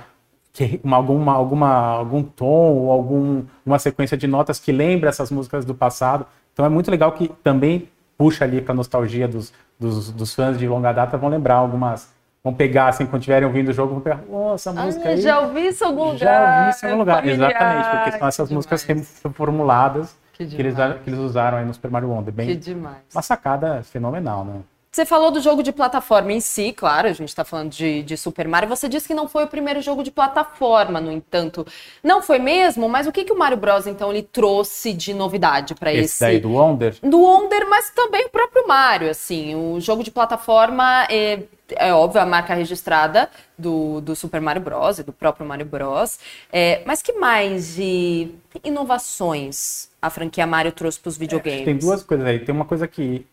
que, 0.53 0.79
uma, 0.83 0.97
alguma, 0.97 1.33
alguma, 1.33 1.69
algum 1.69 2.23
tom 2.23 2.73
ou 2.73 2.91
algum, 2.91 3.43
uma 3.65 3.79
sequência 3.79 4.17
de 4.17 4.27
notas 4.27 4.59
que 4.59 4.71
lembra 4.71 5.09
essas 5.09 5.31
músicas 5.31 5.65
do 5.65 5.73
passado. 5.73 6.25
Então 6.53 6.65
é 6.65 6.69
muito 6.69 6.91
legal 6.91 7.11
que 7.13 7.29
também 7.43 7.89
puxa 8.17 8.43
ali 8.43 8.61
para 8.61 8.73
nostalgia 8.73 9.27
dos, 9.27 9.53
dos, 9.79 10.11
dos, 10.11 10.33
fãs 10.33 10.57
de 10.57 10.67
longa 10.67 10.91
data, 10.91 11.17
vão 11.17 11.29
lembrar 11.29 11.55
algumas. 11.55 12.15
Vão 12.43 12.53
pegar, 12.53 12.87
assim, 12.87 13.05
quando 13.05 13.21
estiverem 13.21 13.45
ouvindo 13.47 13.69
o 13.69 13.73
jogo, 13.73 13.93
vão 13.93 14.01
pegar, 14.01 14.21
oh, 14.29 14.53
essa 14.53 14.71
música 14.71 15.09
aí. 15.09 15.21
Já 15.21 15.39
ouvi 15.41 15.67
isso 15.67 15.83
em 15.83 15.87
algum 15.87 16.03
lugar. 16.05 16.17
Já 16.17 16.59
ouvi 16.59 16.69
isso 16.69 16.85
em 16.85 16.89
algum 16.89 16.99
lugar, 16.99 17.17
familiar. 17.17 17.51
exatamente, 17.51 17.89
porque 17.89 18.19
são 18.19 18.27
essas 18.27 18.51
músicas 18.51 18.83
reformuladas 18.83 20.15
que, 20.33 20.45
que, 20.45 20.61
eles, 20.61 20.75
que 21.03 21.09
eles 21.09 21.19
usaram 21.19 21.57
aí 21.57 21.65
no 21.65 21.73
Super 21.73 21.91
Mario 21.91 22.09
Wonder. 22.09 22.33
Bem, 22.33 22.47
que 22.47 22.55
demais. 22.55 22.97
Uma 23.13 23.21
sacada 23.21 23.83
fenomenal, 23.83 24.45
né? 24.45 24.61
Você 24.91 25.05
falou 25.05 25.29
do 25.29 25.39
jogo 25.39 25.61
de 25.61 25.71
plataforma 25.71 26.31
em 26.31 26.39
si, 26.39 26.73
claro, 26.73 27.07
a 27.07 27.11
gente 27.11 27.29
está 27.29 27.43
falando 27.43 27.69
de, 27.69 28.01
de, 28.01 28.17
Super 28.17 28.47
Mario. 28.47 28.69
Você 28.69 28.89
disse 28.89 29.07
que 29.07 29.13
não 29.13 29.27
foi 29.27 29.43
o 29.43 29.47
primeiro 29.47 29.81
jogo 29.81 30.01
de 30.01 30.09
plataforma, 30.09 30.99
no 30.99 31.11
entanto. 31.11 31.67
Não 32.03 32.21
foi 32.21 32.39
mesmo, 32.39 32.89
mas 32.89 33.05
o 33.05 33.11
que, 33.11 33.23
que 33.23 33.31
o 33.31 33.37
Mario 33.37 33.57
Bros, 33.57 33.85
então, 33.85 34.09
ele 34.09 34.23
trouxe 34.23 34.93
de 34.93 35.13
novidade 35.13 35.75
para 35.75 35.93
esse... 35.93 36.05
Esse 36.05 36.19
daí 36.21 36.39
do 36.39 36.51
Wonder? 36.51 36.95
Do 37.03 37.19
Wonder, 37.19 37.69
mas 37.69 37.91
também 37.91 38.25
o 38.25 38.29
próprio 38.29 38.67
Mario, 38.67 39.09
assim. 39.09 39.55
O 39.55 39.79
jogo 39.79 40.03
de 40.03 40.09
plataforma 40.09 41.05
é, 41.11 41.43
é 41.75 41.93
óbvio, 41.93 42.21
a 42.21 42.25
marca 42.25 42.55
registrada 42.55 43.29
do, 43.57 44.01
do 44.01 44.15
Super 44.15 44.41
Mario 44.41 44.61
Bros. 44.61 44.99
e 44.99 45.03
do 45.03 45.13
próprio 45.13 45.45
Mario 45.45 45.65
Bros. 45.65 46.17
É, 46.51 46.81
mas 46.85 47.03
que 47.03 47.13
mais 47.13 47.75
de 47.75 48.31
inovações 48.63 49.89
a 50.01 50.09
franquia 50.09 50.47
Mario 50.47 50.71
trouxe 50.71 50.99
para 50.99 51.09
os 51.09 51.17
videogames? 51.17 51.61
É, 51.61 51.65
tem 51.65 51.77
duas 51.77 52.01
coisas 52.01 52.25
aí. 52.25 52.39
Tem 52.39 52.55
uma 52.55 52.65
coisa 52.65 52.87
que 52.87 53.25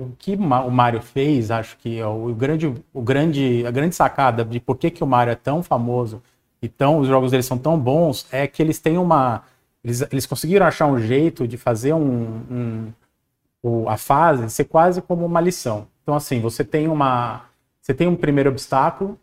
o 0.00 0.14
que 0.18 0.34
o 0.34 0.70
Mario 0.70 1.02
fez, 1.02 1.50
acho 1.50 1.76
que 1.76 1.98
é 1.98 2.06
o 2.06 2.34
grande, 2.34 2.72
o 2.92 3.02
grande, 3.02 3.64
a 3.66 3.70
grande 3.70 3.94
sacada 3.94 4.44
de 4.44 4.58
por 4.58 4.76
que, 4.76 4.90
que 4.90 5.04
o 5.04 5.06
Mario 5.06 5.32
é 5.32 5.36
tão 5.36 5.62
famoso 5.62 6.22
e 6.62 6.68
tão, 6.68 6.98
os 6.98 7.08
jogos 7.08 7.30
deles 7.30 7.46
são 7.46 7.58
tão 7.58 7.78
bons 7.78 8.26
é 8.30 8.46
que 8.46 8.62
eles 8.62 8.78
têm 8.78 8.98
uma. 8.98 9.42
Eles, 9.82 10.02
eles 10.12 10.26
conseguiram 10.26 10.66
achar 10.66 10.86
um 10.86 10.98
jeito 10.98 11.48
de 11.48 11.56
fazer 11.56 11.94
um, 11.94 12.92
um, 13.62 13.88
a 13.88 13.96
fase 13.96 14.50
ser 14.50 14.64
quase 14.64 15.00
como 15.00 15.24
uma 15.24 15.40
lição. 15.40 15.86
Então, 16.02 16.14
assim, 16.14 16.40
você 16.40 16.64
tem 16.64 16.88
uma. 16.88 17.44
Você 17.80 17.94
tem 17.94 18.06
um 18.06 18.16
primeiro 18.16 18.50
obstáculo. 18.50 19.18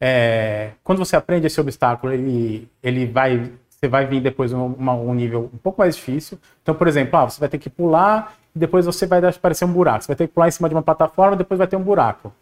É, 0.00 0.72
quando 0.84 0.98
você 0.98 1.16
aprende 1.16 1.46
esse 1.46 1.60
obstáculo, 1.60 2.12
ele, 2.12 2.68
ele 2.82 3.06
vai. 3.06 3.52
Você 3.68 3.88
vai 3.88 4.06
vir 4.06 4.20
depois 4.20 4.52
um, 4.52 4.66
uma, 4.66 4.94
um 4.94 5.12
nível 5.12 5.50
um 5.52 5.58
pouco 5.58 5.80
mais 5.80 5.96
difícil. 5.96 6.38
Então, 6.62 6.74
por 6.74 6.88
exemplo, 6.88 7.18
ah, 7.18 7.28
você 7.28 7.40
vai 7.40 7.48
ter 7.48 7.58
que 7.58 7.68
pular 7.68 8.36
e 8.56 8.58
depois 8.58 8.86
você 8.86 9.06
vai 9.06 9.20
aparecer 9.24 9.66
um 9.66 9.72
buraco. 9.72 10.02
Você 10.02 10.08
vai 10.08 10.16
ter 10.16 10.26
que 10.26 10.32
pular 10.32 10.48
em 10.48 10.50
cima 10.50 10.66
de 10.66 10.74
uma 10.74 10.82
plataforma 10.82 11.36
depois 11.36 11.58
vai 11.58 11.66
ter 11.66 11.76
um 11.76 11.82
buraco. 11.82 12.32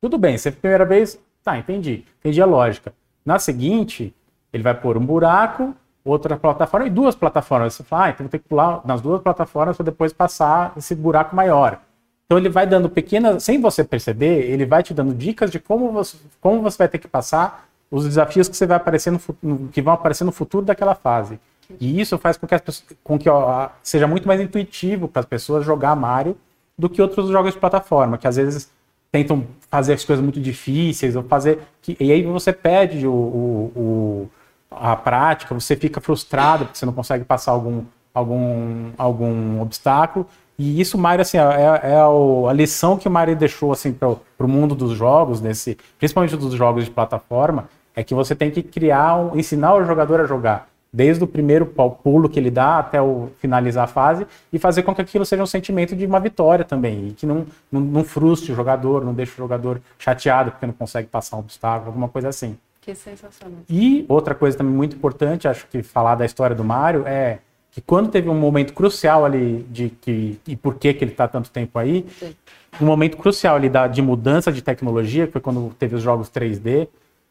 Tudo 0.00 0.16
bem, 0.16 0.38
você 0.38 0.50
primeira 0.50 0.86
vez, 0.86 1.20
tá, 1.42 1.58
entendi. 1.58 2.02
Entendi 2.18 2.40
a 2.40 2.46
lógica. 2.46 2.94
Na 3.24 3.38
seguinte, 3.38 4.14
ele 4.50 4.62
vai 4.62 4.74
pôr 4.74 4.96
um 4.96 5.04
buraco, 5.04 5.74
outra 6.02 6.36
plataforma 6.36 6.86
e 6.86 6.90
duas 6.90 7.14
plataformas. 7.14 7.74
Você 7.74 7.84
fala, 7.84 8.06
ah, 8.06 8.10
então 8.10 8.24
vou 8.24 8.30
ter 8.30 8.38
que 8.38 8.48
pular 8.48 8.80
nas 8.86 9.02
duas 9.02 9.20
plataformas 9.20 9.76
para 9.76 9.84
depois 9.84 10.14
passar 10.14 10.72
esse 10.78 10.94
buraco 10.94 11.36
maior. 11.36 11.78
Então 12.24 12.38
ele 12.38 12.48
vai 12.48 12.66
dando 12.66 12.88
pequenas, 12.88 13.44
sem 13.44 13.60
você 13.60 13.84
perceber, 13.84 14.50
ele 14.50 14.64
vai 14.64 14.82
te 14.82 14.94
dando 14.94 15.14
dicas 15.14 15.50
de 15.50 15.60
como 15.60 15.92
você, 15.92 16.16
como 16.40 16.62
você 16.62 16.78
vai 16.78 16.88
ter 16.88 16.98
que 16.98 17.06
passar 17.06 17.68
os 17.90 18.04
desafios 18.04 18.48
que 18.48 18.56
você 18.56 18.66
vai 18.66 18.78
aparecer 18.78 19.12
no, 19.12 19.68
que 19.68 19.82
vão 19.82 19.92
aparecer 19.92 20.24
no 20.24 20.32
futuro 20.32 20.64
daquela 20.64 20.94
fase. 20.94 21.38
E 21.80 22.00
isso 22.00 22.18
faz 22.18 22.36
com 22.36 22.46
que, 22.46 22.58
pessoas, 22.58 22.84
com 23.02 23.18
que 23.18 23.28
ó, 23.28 23.68
seja 23.82 24.06
muito 24.06 24.26
mais 24.26 24.40
intuitivo 24.40 25.08
para 25.08 25.20
as 25.20 25.26
pessoas 25.26 25.64
jogar 25.64 25.94
Mario 25.94 26.36
do 26.76 26.88
que 26.88 27.00
outros 27.00 27.28
jogos 27.28 27.54
de 27.54 27.60
plataforma, 27.60 28.18
que 28.18 28.26
às 28.26 28.36
vezes 28.36 28.70
tentam 29.10 29.46
fazer 29.70 29.92
as 29.92 30.04
coisas 30.04 30.22
muito 30.22 30.40
difíceis, 30.40 31.14
ou 31.14 31.22
fazer. 31.22 31.60
Que, 31.80 31.96
e 32.00 32.10
aí 32.10 32.22
você 32.22 32.52
perde 32.52 33.06
o, 33.06 33.12
o, 33.12 33.72
o, 33.76 34.30
a 34.70 34.96
prática, 34.96 35.54
você 35.54 35.76
fica 35.76 36.00
frustrado 36.00 36.64
porque 36.64 36.78
você 36.78 36.84
não 36.84 36.92
consegue 36.92 37.24
passar 37.24 37.52
algum, 37.52 37.84
algum, 38.12 38.90
algum 38.98 39.60
obstáculo. 39.60 40.26
E 40.58 40.80
isso, 40.80 40.98
Mario, 40.98 41.22
assim, 41.22 41.38
é, 41.38 41.42
é, 41.42 41.92
é 41.92 42.00
a 42.00 42.52
lição 42.52 42.96
que 42.96 43.06
o 43.06 43.10
Mario 43.10 43.36
deixou 43.36 43.72
assim, 43.72 43.92
para 43.92 44.08
o 44.10 44.48
mundo 44.48 44.74
dos 44.74 44.92
jogos, 44.92 45.40
nesse, 45.40 45.76
principalmente 45.98 46.36
dos 46.36 46.54
jogos 46.54 46.84
de 46.84 46.90
plataforma, 46.90 47.68
é 47.94 48.02
que 48.02 48.14
você 48.14 48.34
tem 48.34 48.50
que 48.50 48.62
criar, 48.62 49.16
um, 49.16 49.38
ensinar 49.38 49.74
o 49.74 49.84
jogador 49.84 50.20
a 50.20 50.26
jogar 50.26 50.68
desde 50.94 51.24
o 51.24 51.26
primeiro 51.26 51.66
pulo 51.66 52.28
que 52.28 52.38
ele 52.38 52.52
dá 52.52 52.78
até 52.78 53.02
o 53.02 53.28
finalizar 53.38 53.82
a 53.82 53.88
fase, 53.88 54.24
e 54.52 54.60
fazer 54.60 54.84
com 54.84 54.94
que 54.94 55.02
aquilo 55.02 55.26
seja 55.26 55.42
um 55.42 55.46
sentimento 55.46 55.96
de 55.96 56.06
uma 56.06 56.20
vitória 56.20 56.64
também, 56.64 57.08
e 57.08 57.12
que 57.12 57.26
não, 57.26 57.44
não, 57.70 57.80
não 57.80 58.04
frustre 58.04 58.52
o 58.52 58.54
jogador, 58.54 59.04
não 59.04 59.12
deixe 59.12 59.32
o 59.32 59.36
jogador 59.36 59.80
chateado 59.98 60.52
porque 60.52 60.64
não 60.64 60.72
consegue 60.72 61.08
passar 61.08 61.36
um 61.36 61.40
obstáculo, 61.40 61.88
alguma 61.88 62.08
coisa 62.08 62.28
assim. 62.28 62.56
Que 62.80 62.94
sensacional. 62.94 63.58
E 63.68 64.04
outra 64.08 64.36
coisa 64.36 64.56
também 64.56 64.72
muito 64.72 64.94
importante, 64.94 65.48
acho 65.48 65.66
que 65.66 65.82
falar 65.82 66.14
da 66.14 66.24
história 66.24 66.54
do 66.54 66.62
Mario, 66.62 67.02
é 67.06 67.40
que 67.72 67.80
quando 67.80 68.08
teve 68.08 68.28
um 68.28 68.38
momento 68.38 68.72
crucial 68.72 69.24
ali 69.24 69.66
de 69.68 69.88
que 69.88 70.38
e 70.46 70.54
por 70.54 70.76
que, 70.76 70.94
que 70.94 71.02
ele 71.02 71.10
está 71.10 71.26
tanto 71.26 71.50
tempo 71.50 71.76
aí, 71.76 72.06
Sim. 72.20 72.36
um 72.80 72.86
momento 72.86 73.16
crucial 73.16 73.56
ali 73.56 73.68
da, 73.68 73.88
de 73.88 74.00
mudança 74.00 74.52
de 74.52 74.62
tecnologia, 74.62 75.26
que 75.26 75.32
foi 75.32 75.40
quando 75.40 75.74
teve 75.76 75.96
os 75.96 76.02
jogos 76.02 76.30
3D, 76.30 76.86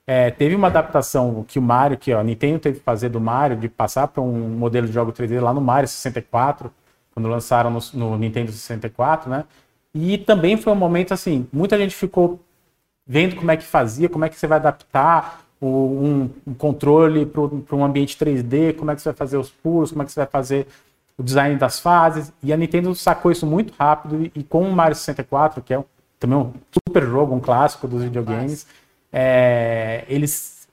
é, 0.05 0.31
teve 0.31 0.55
uma 0.55 0.67
adaptação 0.67 1.45
que 1.48 1.57
o 1.57 1.62
Mario, 1.62 1.98
que 1.98 2.13
ó, 2.13 2.19
a 2.19 2.24
Nintendo 2.24 2.60
teve 2.60 2.79
que 2.79 2.83
fazer 2.83 3.10
do 3.10 3.22
Mario, 3.22 3.55
de 3.55 3.69
passar 3.69 4.07
para 4.07 4.22
um 4.22 4.50
modelo 4.50 4.88
de 4.88 4.93
jogo 4.93 5.13
3D 5.13 5.39
lá 5.39 5.53
no 5.53 5.62
Mario 5.62 5.88
64, 5.88 6.72
quando 7.13 7.29
lançaram 7.29 7.69
no, 7.69 7.79
no, 7.93 8.17
Nintendo 8.17 8.51
64, 8.51 9.29
né? 9.29 9.45
E 9.93 10.17
também 10.17 10.57
foi 10.57 10.74
um 10.74 10.75
momento 10.75 11.13
assim, 11.13 11.48
muita 11.53 11.77
gente 11.77 11.95
ficou 11.95 12.39
vendo 13.05 13.36
como 13.36 13.51
é 13.51 13.57
que 13.57 13.63
fazia, 13.63 14.10
como 14.10 14.25
é 14.25 14.29
que 14.29 14.36
você 14.36 14.48
vai 14.48 14.57
adaptar 14.57 15.45
o, 15.62 15.67
um, 15.67 16.29
um, 16.48 16.53
controle 16.53 17.25
para 17.25 17.75
um 17.75 17.86
ambiente 17.86 18.17
3D, 18.17 18.75
como 18.75 18.91
é 18.91 18.95
que 18.95 19.01
você 19.01 19.10
vai 19.10 19.15
fazer 19.15 19.38
os 19.38 19.50
pulos, 19.50 19.91
como 19.91 20.01
é 20.03 20.05
que 20.05 20.12
você 20.12 20.19
vai 20.19 20.27
fazer 20.27 20.67
o 21.17 21.24
design 21.24 21.55
das 21.55 21.79
fases. 21.79 22.33
E 22.41 22.51
a 22.51 22.57
Nintendo 22.57 22.93
sacou 22.95 23.31
isso 23.31 23.45
muito 23.45 23.74
rápido 23.79 24.25
e, 24.25 24.39
e 24.39 24.43
com 24.43 24.67
o 24.67 24.74
Mario 24.74 24.95
64, 24.95 25.62
que 25.62 25.74
é 25.74 25.79
um, 25.79 25.86
também 26.19 26.38
um 26.38 26.51
super 26.74 27.03
jogo, 27.03 27.36
um 27.36 27.39
clássico 27.39 27.88
dos 27.88 28.03
videogames, 28.03 28.65
é, 29.13 30.03
eles 30.10 30.67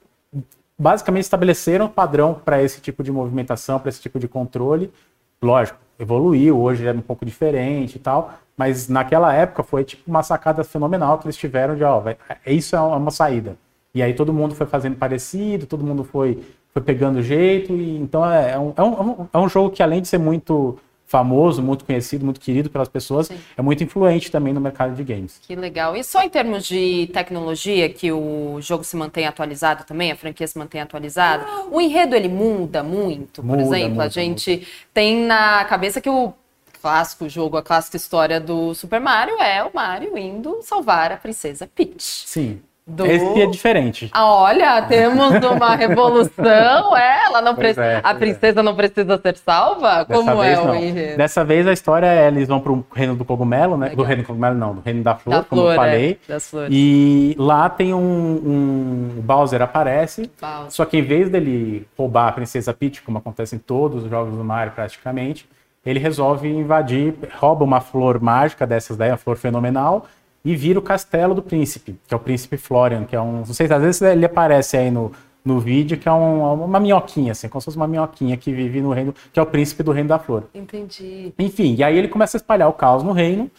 basicamente 0.77 1.23
estabeleceram 1.23 1.85
um 1.85 1.89
padrão 1.89 2.33
para 2.33 2.61
esse 2.63 2.81
tipo 2.81 3.03
de 3.03 3.11
movimentação, 3.11 3.79
para 3.79 3.89
esse 3.89 4.01
tipo 4.01 4.17
de 4.17 4.27
controle. 4.27 4.91
Lógico, 5.39 5.77
evoluiu, 5.99 6.59
hoje 6.59 6.87
é 6.87 6.91
um 6.91 7.01
pouco 7.01 7.23
diferente 7.23 7.95
e 7.95 7.99
tal, 7.99 8.33
mas 8.57 8.87
naquela 8.89 9.31
época 9.31 9.61
foi 9.61 9.83
tipo 9.83 10.09
uma 10.09 10.23
sacada 10.23 10.63
fenomenal 10.63 11.19
que 11.19 11.27
eles 11.27 11.37
tiveram 11.37 11.75
de, 11.75 11.83
ó, 11.83 11.99
vai, 11.99 12.17
isso 12.47 12.75
é 12.75 12.81
uma 12.81 13.11
saída. 13.11 13.55
E 13.93 14.01
aí 14.01 14.13
todo 14.13 14.33
mundo 14.33 14.55
foi 14.55 14.65
fazendo 14.65 14.95
parecido, 14.95 15.67
todo 15.67 15.83
mundo 15.83 16.03
foi, 16.03 16.43
foi 16.73 16.81
pegando 16.81 17.21
jeito, 17.21 17.73
e 17.73 17.97
então 17.97 18.25
é, 18.29 18.51
é, 18.51 18.59
um, 18.59 18.73
é, 18.75 18.81
um, 18.81 19.27
é 19.31 19.37
um 19.37 19.49
jogo 19.49 19.69
que 19.69 19.83
além 19.83 20.01
de 20.01 20.07
ser 20.07 20.17
muito 20.17 20.79
famoso, 21.11 21.61
muito 21.61 21.83
conhecido, 21.83 22.23
muito 22.23 22.39
querido 22.39 22.69
pelas 22.69 22.87
pessoas, 22.87 23.27
Sim. 23.27 23.37
é 23.57 23.61
muito 23.61 23.83
influente 23.83 24.31
também 24.31 24.53
no 24.53 24.61
mercado 24.61 24.95
de 24.95 25.03
games. 25.03 25.41
Que 25.45 25.53
legal. 25.57 25.93
E 25.93 26.03
só 26.05 26.23
em 26.23 26.29
termos 26.29 26.65
de 26.65 27.09
tecnologia, 27.13 27.89
que 27.89 28.13
o 28.13 28.61
jogo 28.61 28.85
se 28.85 28.95
mantém 28.95 29.27
atualizado 29.27 29.83
também, 29.83 30.09
a 30.09 30.15
franquia 30.15 30.47
se 30.47 30.57
mantém 30.57 30.79
atualizada, 30.79 31.45
o 31.69 31.81
enredo 31.81 32.15
ele 32.15 32.29
muda 32.29 32.81
muito, 32.81 33.43
por 33.43 33.59
exemplo. 33.59 33.89
Muda, 33.89 34.05
a 34.05 34.07
gente 34.07 34.51
muda. 34.51 34.65
tem 34.93 35.17
na 35.25 35.65
cabeça 35.65 35.99
que 35.99 36.09
o 36.09 36.33
clássico 36.81 37.27
jogo, 37.27 37.57
a 37.57 37.61
clássica 37.61 37.97
história 37.97 38.39
do 38.39 38.73
Super 38.73 39.01
Mario 39.01 39.35
é 39.41 39.61
o 39.63 39.71
Mario 39.73 40.17
indo 40.17 40.59
salvar 40.61 41.11
a 41.11 41.17
princesa 41.17 41.69
Peach. 41.75 42.01
Sim. 42.25 42.61
Do... 42.85 43.05
Esse 43.05 43.41
é 43.41 43.45
diferente. 43.45 44.09
Ah, 44.11 44.25
olha, 44.25 44.81
temos 44.81 45.35
uma 45.35 45.75
revolução. 45.77 46.97
É, 46.97 47.25
ela 47.25 47.39
não 47.39 47.55
precisa. 47.55 47.85
É, 47.85 48.01
a 48.03 48.15
princesa 48.15 48.59
é. 48.59 48.63
não 48.63 48.75
precisa 48.75 49.19
ser 49.21 49.37
salva? 49.37 50.03
Dessa 50.03 50.19
Como 50.19 50.43
é 50.43 50.59
o 50.59 50.75
enredo? 50.75 51.17
Dessa 51.17 51.45
vez 51.45 51.67
a 51.67 51.73
história 51.73 52.07
é 52.07 52.27
eles 52.27 52.47
vão 52.47 52.59
para 52.59 52.71
o 52.71 52.83
reino 52.91 53.15
do 53.15 53.23
cogumelo, 53.23 53.77
né? 53.77 53.89
Legal. 53.89 53.97
Do 53.97 54.03
reino 54.03 54.23
do 54.23 54.25
cogumelo, 54.25 54.55
não, 54.55 54.75
do 54.75 54.81
reino 54.81 55.03
da 55.03 55.15
flor, 55.15 55.35
da 55.35 55.43
como 55.43 55.61
flor, 55.61 55.73
eu 55.73 55.75
falei. 55.75 56.19
É, 56.27 56.33
das 56.33 56.49
flores. 56.49 56.69
E 56.71 57.35
lá 57.37 57.69
tem 57.69 57.93
um, 57.93 57.99
um. 57.99 59.19
O 59.19 59.21
Bowser 59.21 59.61
aparece. 59.61 60.31
Bowser. 60.41 60.71
Só 60.71 60.83
que 60.83 60.97
em 60.97 61.03
vez 61.03 61.29
dele 61.29 61.87
roubar 61.95 62.29
a 62.29 62.31
princesa 62.31 62.73
Peach, 62.73 63.03
como 63.03 63.19
acontece 63.19 63.55
em 63.55 63.59
todos 63.59 64.03
os 64.03 64.09
jogos 64.09 64.35
do 64.35 64.43
Mario 64.43 64.73
praticamente, 64.73 65.47
ele 65.85 65.99
resolve 65.99 66.49
invadir, 66.49 67.13
rouba 67.37 67.63
uma 67.63 67.79
flor 67.79 68.19
mágica 68.19 68.65
dessas 68.65 68.97
daí, 68.97 69.11
uma 69.11 69.17
flor 69.17 69.37
fenomenal 69.37 70.07
e 70.43 70.55
vira 70.55 70.79
o 70.79 70.81
castelo 70.81 71.35
do 71.35 71.41
príncipe, 71.41 71.95
que 72.07 72.13
é 72.13 72.17
o 72.17 72.19
príncipe 72.19 72.57
Florian, 72.57 73.05
que 73.05 73.15
é 73.15 73.21
um. 73.21 73.37
Não 73.37 73.45
sei 73.45 73.67
se 73.67 73.73
às 73.73 73.81
vezes 73.81 74.01
ele 74.01 74.25
aparece 74.25 74.77
aí 74.77 74.89
no, 74.89 75.11
no 75.43 75.59
vídeo, 75.59 75.97
que 75.97 76.07
é 76.07 76.11
um, 76.11 76.65
uma 76.65 76.79
minhoquinha, 76.79 77.31
assim, 77.31 77.47
como 77.47 77.61
se 77.61 77.65
fosse 77.65 77.77
uma 77.77 77.87
minhoquinha 77.87 78.37
que 78.37 78.51
vive 78.51 78.81
no 78.81 78.91
reino, 78.91 79.13
que 79.31 79.39
é 79.39 79.43
o 79.43 79.45
príncipe 79.45 79.83
do 79.83 79.91
reino 79.91 80.09
da 80.09 80.19
flor. 80.19 80.43
Entendi. 80.53 81.33
Enfim, 81.37 81.75
e 81.75 81.83
aí 81.83 81.97
ele 81.97 82.07
começa 82.07 82.37
a 82.37 82.39
espalhar 82.39 82.69
o 82.69 82.73
caos 82.73 83.03
no 83.03 83.11
reino, 83.11 83.49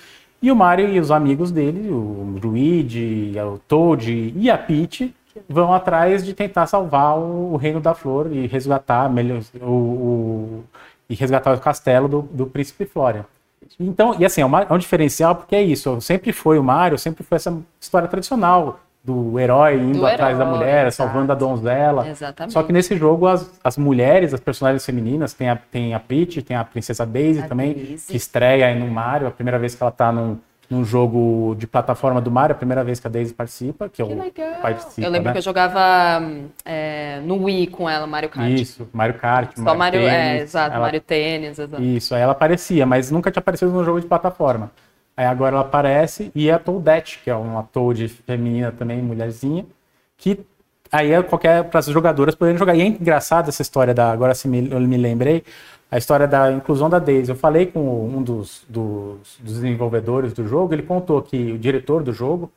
e 0.41 0.51
o 0.51 0.57
Mario 0.57 0.89
e 0.89 0.99
os 0.99 1.11
amigos 1.11 1.53
dele, 1.53 1.89
o 1.89 2.39
Luigi, 2.43 3.33
o 3.39 3.59
Toad 3.69 4.35
e 4.37 4.51
a 4.51 4.59
Peach, 4.59 5.15
vão 5.49 5.73
atrás 5.73 6.25
de 6.25 6.35
tentar 6.35 6.67
salvar 6.67 7.17
o, 7.17 7.53
o 7.53 7.57
reino 7.57 7.81
da 7.81 7.95
flor 7.95 8.33
e 8.33 8.47
resgatar 8.47 9.09
melhor, 9.09 9.41
o, 9.61 9.67
o, 9.67 10.65
e 11.09 11.15
resgatar 11.15 11.55
o 11.55 11.61
castelo 11.61 12.09
do, 12.09 12.23
do 12.23 12.47
príncipe 12.47 12.85
Florian. 12.85 13.25
Então, 13.79 14.17
e 14.19 14.25
assim, 14.25 14.41
é, 14.41 14.45
uma, 14.45 14.63
é 14.63 14.73
um 14.73 14.79
diferencial 14.79 15.35
porque 15.35 15.55
é 15.55 15.63
isso. 15.63 16.01
Sempre 16.01 16.33
foi 16.33 16.59
o 16.59 16.65
Mario, 16.65 16.99
sempre 16.99 17.23
foi 17.25 17.37
essa 17.37 17.57
história 17.81 18.09
tradicional 18.09 18.81
do 19.05 19.39
herói 19.39 19.77
indo 19.77 19.99
do 19.99 20.07
atrás 20.07 20.37
herói, 20.37 20.45
da 20.45 20.57
mulher, 20.57 20.87
exato. 20.87 21.11
salvando 21.11 21.33
a 21.33 21.35
donzela. 21.35 22.09
Exatamente. 22.09 22.53
Só 22.53 22.63
que 22.63 22.73
nesse 22.73 22.97
jogo 22.97 23.27
as, 23.27 23.51
as 23.63 23.77
mulheres, 23.77 24.33
as 24.33 24.41
personagens 24.41 24.87
femininas, 24.87 25.35
tem 25.35 25.49
a, 25.49 25.57
tem 25.57 25.95
a 25.95 26.01
Peach, 26.01 26.41
tem 26.43 26.57
a 26.57 26.65
Princesa 26.65 27.05
Daisy 27.05 27.41
a 27.41 27.49
também, 27.49 27.75
Daisy. 27.75 28.13
que 28.13 28.17
estreia 28.17 28.67
aí 28.67 28.79
no 28.79 28.87
Mario, 28.87 29.27
a 29.27 29.31
primeira 29.31 29.59
vez 29.59 29.75
que 29.75 29.83
ela 29.83 29.91
tá 29.91 30.13
num, 30.13 30.39
num 30.73 30.87
jogo 30.87 31.55
de 31.59 31.67
plataforma 31.67 32.19
do 32.19 32.31
Mario, 32.31 32.55
a 32.55 32.57
primeira 32.57 32.83
vez 32.83 32.99
que 32.99 33.07
a 33.07 33.11
Daisy 33.11 33.35
participa, 33.35 33.91
que, 33.91 33.97
que 33.97 34.03
eu 34.03 34.09
legal. 34.09 34.63
participo. 34.63 35.07
Eu 35.07 35.11
lembro 35.11 35.27
né? 35.27 35.33
que 35.33 35.39
eu 35.39 35.43
jogava 35.43 36.27
é, 36.65 37.21
no 37.25 37.45
Wii 37.45 37.67
com 37.67 37.89
ela, 37.89 38.07
Mario 38.07 38.31
Kart. 38.31 38.51
Isso, 38.51 38.89
Mario 38.91 39.15
Kart, 39.19 39.55
Só 39.55 39.63
Mario, 39.63 39.79
Mario 39.79 40.01
é, 40.01 40.11
Tênis, 40.11 40.41
é, 40.41 40.43
exato, 40.43 40.75
ela... 40.75 40.85
Mario 40.87 41.01
Tênis, 41.03 41.59
exato. 41.59 41.83
Isso, 41.83 42.15
aí 42.15 42.23
ela 42.23 42.33
aparecia, 42.33 42.87
mas 42.87 43.11
nunca 43.11 43.31
tinha 43.31 43.41
aparecido 43.41 43.71
no 43.71 43.85
jogo 43.85 44.01
de 44.01 44.07
plataforma. 44.07 44.71
Aí 45.15 45.27
agora 45.27 45.57
ela 45.57 45.67
aparece 45.67 46.33
e 46.35 46.49
é 46.49 46.55
a 46.55 46.59
Toadette, 46.59 47.21
que 47.23 47.29
é 47.29 47.35
uma 47.35 47.65
Toad 47.65 48.09
feminina 48.09 48.73
também, 48.73 49.03
mulherzinha, 49.03 49.67
que 50.17 50.41
aí 50.91 51.13
é 51.13 51.23
qualquer 51.23 51.65
para 51.65 51.81
as 51.81 51.87
jogadoras 51.87 52.35
poderem 52.35 52.59
jogar. 52.59 52.75
E 52.75 52.81
é 52.81 52.87
engraçado 52.87 53.51
essa 53.51 53.61
história 53.61 53.93
da 53.93 54.11
agora 54.11 54.35
se 54.35 54.49
me, 54.49 54.71
eu 54.71 54.81
me 54.81 54.97
lembrei 54.97 55.45
a 55.93 55.99
história 55.99 56.27
da 56.27 56.51
inclusão 56.51 56.89
da 56.89 56.99
Daisy. 56.99 57.31
Eu 57.31 57.37
falei 57.37 57.67
com 57.67 58.09
um 58.09 58.23
dos, 58.23 58.65
dos, 58.67 59.37
dos, 59.39 59.61
desenvolvedores 59.61 60.33
do 60.33 60.49
jogo, 60.49 60.73
ele 60.73 60.83
contou 60.83 61.21
que 61.21 61.53
o 61.53 61.59
diretor 61.59 62.03
do 62.03 62.15
jogo, 62.15 62.51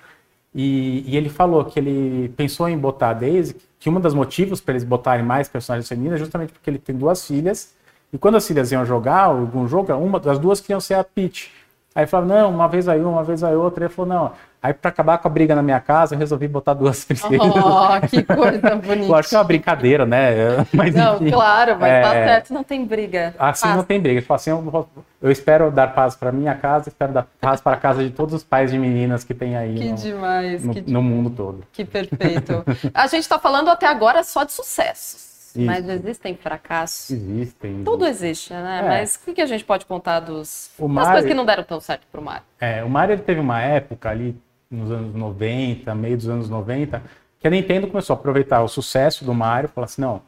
e, 0.53 1.03
e, 1.05 1.17
ele 1.17 1.27
falou 1.27 1.65
que 1.65 1.77
ele 1.77 2.29
pensou 2.37 2.69
em 2.69 2.77
botar 2.77 3.09
a 3.09 3.13
Daisy, 3.13 3.57
que 3.77 3.89
um 3.89 3.99
dos 3.99 4.13
motivos 4.13 4.61
para 4.61 4.71
eles 4.71 4.85
botarem 4.85 5.25
mais 5.25 5.49
personagens 5.49 5.85
femininas 5.89 6.15
é 6.15 6.23
justamente 6.23 6.53
porque 6.53 6.69
ele 6.69 6.79
tem 6.79 6.95
duas 6.95 7.27
filhas, 7.27 7.75
e 8.13 8.17
quando 8.17 8.35
as 8.35 8.47
filhas 8.47 8.71
iam 8.71 8.85
jogar 8.85 9.23
algum 9.23 9.67
jogo, 9.67 9.93
uma 9.95 10.17
das 10.17 10.39
duas 10.39 10.61
queriam 10.61 10.79
ser 10.79 10.93
a 10.93 11.03
Peach. 11.03 11.51
Aí 11.95 12.05
falava, 12.05 12.35
não, 12.35 12.51
uma 12.51 12.67
vez 12.67 12.89
aí 12.89 13.01
uma, 13.01 13.23
vez 13.23 13.41
aí 13.41 13.55
outra. 13.55 13.85
Ele 13.85 13.93
falou, 13.93 14.13
não. 14.13 14.31
Aí, 14.61 14.73
para 14.73 14.89
acabar 14.89 15.17
com 15.19 15.27
a 15.27 15.31
briga 15.31 15.55
na 15.55 15.61
minha 15.61 15.79
casa, 15.79 16.13
eu 16.13 16.19
resolvi 16.19 16.45
botar 16.47 16.73
duas 16.73 17.05
princesas. 17.05 17.39
Oh, 17.39 18.07
que 18.07 18.21
coisa 18.21 18.75
bonita. 18.75 19.07
Lógico 19.07 19.29
que 19.29 19.35
é 19.35 19.37
uma 19.37 19.43
brincadeira, 19.43 20.05
né? 20.05 20.57
Mas, 20.73 20.93
não, 20.93 21.15
enfim, 21.15 21.31
claro, 21.31 21.77
mas 21.79 21.89
tá 21.89 21.95
é... 21.95 22.01
tá 22.01 22.11
certo, 22.11 22.53
não 22.53 22.63
tem 22.63 22.83
briga. 22.83 23.33
Assim 23.37 23.63
paz. 23.63 23.75
não 23.77 23.83
tem 23.83 24.01
briga. 24.01 24.19
Tipo 24.19 24.33
assim, 24.33 24.49
eu, 24.49 24.89
eu 25.21 25.31
espero 25.31 25.71
dar 25.71 25.93
paz 25.93 26.15
para 26.15 26.31
minha 26.31 26.55
casa, 26.55 26.89
espero 26.89 27.13
dar 27.13 27.27
paz 27.39 27.61
para 27.61 27.77
a 27.77 27.79
casa 27.79 28.03
de 28.03 28.09
todos 28.09 28.33
os 28.33 28.43
pais 28.43 28.71
de 28.71 28.79
meninas 28.79 29.23
que 29.23 29.33
tem 29.33 29.55
aí 29.55 29.75
que 29.75 29.89
no, 29.89 29.95
demais, 29.95 30.63
no, 30.63 30.73
que 30.73 30.91
no 30.91 31.01
mundo 31.01 31.29
todo. 31.29 31.63
Que 31.71 31.85
perfeito. 31.85 32.63
A 32.93 33.07
gente 33.07 33.21
está 33.21 33.39
falando 33.39 33.69
até 33.69 33.87
agora 33.87 34.23
só 34.23 34.43
de 34.43 34.51
sucessos. 34.51 35.34
Isso. 35.55 35.65
Mas 35.65 35.87
existem 35.87 36.35
fracassos. 36.35 37.09
Existem. 37.11 37.83
Tudo 37.83 38.05
existe, 38.05 38.53
né? 38.53 38.81
É. 38.83 38.87
Mas 38.87 39.19
o 39.25 39.33
que 39.33 39.41
a 39.41 39.45
gente 39.45 39.63
pode 39.63 39.85
contar 39.85 40.19
dos, 40.19 40.71
o 40.77 40.87
das 40.87 41.07
coisas 41.07 41.25
que 41.25 41.33
não 41.33 41.45
deram 41.45 41.63
tão 41.63 41.79
certo 41.79 42.05
para 42.11 42.19
o 42.19 42.23
Mario? 42.23 42.43
É, 42.59 42.83
o 42.83 42.89
Mario 42.89 43.13
ele 43.13 43.21
teve 43.21 43.39
uma 43.39 43.61
época 43.61 44.09
ali, 44.09 44.35
nos 44.69 44.91
anos 44.91 45.15
90, 45.15 45.95
meio 45.95 46.17
dos 46.17 46.27
anos 46.27 46.49
90, 46.49 47.01
que 47.39 47.47
a 47.47 47.51
Nintendo 47.51 47.87
começou 47.87 48.15
a 48.15 48.17
aproveitar 48.19 48.61
o 48.63 48.67
sucesso 48.67 49.23
do 49.23 49.33
Mario 49.33 49.67
e 49.67 49.71
falou 49.71 49.85
assim, 49.85 50.01
não, 50.01 50.21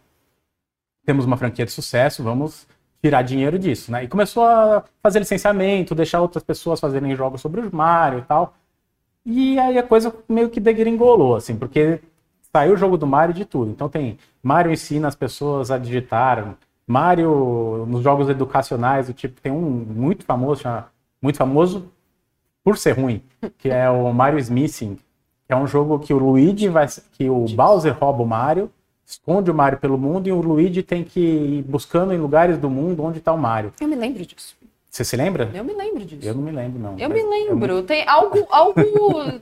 temos 1.05 1.25
uma 1.25 1.37
franquia 1.37 1.65
de 1.65 1.71
sucesso, 1.71 2.23
vamos 2.23 2.67
tirar 3.01 3.21
dinheiro 3.21 3.57
disso, 3.57 3.91
né? 3.91 4.03
E 4.03 4.07
começou 4.07 4.43
a 4.43 4.83
fazer 5.01 5.19
licenciamento, 5.19 5.95
deixar 5.95 6.21
outras 6.21 6.43
pessoas 6.43 6.79
fazerem 6.79 7.15
jogos 7.15 7.41
sobre 7.41 7.61
o 7.61 7.75
Mario 7.75 8.19
e 8.19 8.21
tal. 8.23 8.53
E 9.25 9.59
aí 9.59 9.77
a 9.77 9.83
coisa 9.83 10.13
meio 10.27 10.49
que 10.49 10.59
degringolou, 10.59 11.35
assim, 11.35 11.57
porque 11.57 12.01
saiu 12.51 12.73
o 12.73 12.77
jogo 12.77 12.97
do 12.97 13.07
Mario 13.07 13.33
de 13.33 13.45
tudo. 13.45 13.71
Então 13.71 13.89
tem 13.89 14.17
Mario 14.41 14.71
ensina 14.71 15.07
as 15.07 15.15
pessoas 15.15 15.71
a 15.71 15.77
digitar, 15.77 16.55
Mario 16.85 17.85
nos 17.87 18.01
jogos 18.01 18.29
educacionais, 18.29 19.09
o 19.09 19.13
tipo 19.13 19.41
tem 19.41 19.51
um 19.51 19.69
muito 19.69 20.23
famoso, 20.23 20.63
muito 21.21 21.37
famoso 21.37 21.91
por 22.63 22.77
ser 22.77 22.93
ruim, 22.93 23.21
que 23.57 23.69
é 23.69 23.89
o 23.89 24.13
Mario 24.13 24.39
Smithing, 24.39 24.97
que 25.45 25.53
é 25.53 25.55
um 25.55 25.67
jogo 25.67 25.99
que 25.99 26.13
o 26.13 26.17
Luigi 26.17 26.67
vai, 26.69 26.87
que 27.13 27.29
o 27.29 27.45
Bowser 27.45 27.97
rouba 27.97 28.23
o 28.23 28.27
Mario, 28.27 28.71
esconde 29.05 29.49
o 29.49 29.53
Mario 29.53 29.79
pelo 29.79 29.97
mundo 29.97 30.27
e 30.27 30.31
o 30.31 30.41
Luigi 30.41 30.83
tem 30.83 31.03
que 31.03 31.19
ir 31.19 31.63
buscando 31.63 32.13
em 32.13 32.17
lugares 32.17 32.57
do 32.57 32.69
mundo 32.69 33.03
onde 33.03 33.19
está 33.19 33.31
o 33.31 33.37
Mario. 33.37 33.73
Eu 33.79 33.87
me 33.87 33.95
lembro 33.95 34.25
disso. 34.25 34.57
Você 34.89 35.03
se 35.03 35.15
lembra? 35.15 35.49
Eu 35.53 35.63
me 35.63 35.73
lembro 35.73 36.03
disso. 36.03 36.27
Eu 36.27 36.33
não 36.33 36.41
me 36.41 36.51
lembro, 36.51 36.79
não. 36.79 36.97
Eu 36.97 37.09
me 37.09 37.21
lembro. 37.21 37.73
Eu... 37.73 37.83
Tem 37.83 38.07
algo, 38.07 38.47
algo 38.49 38.81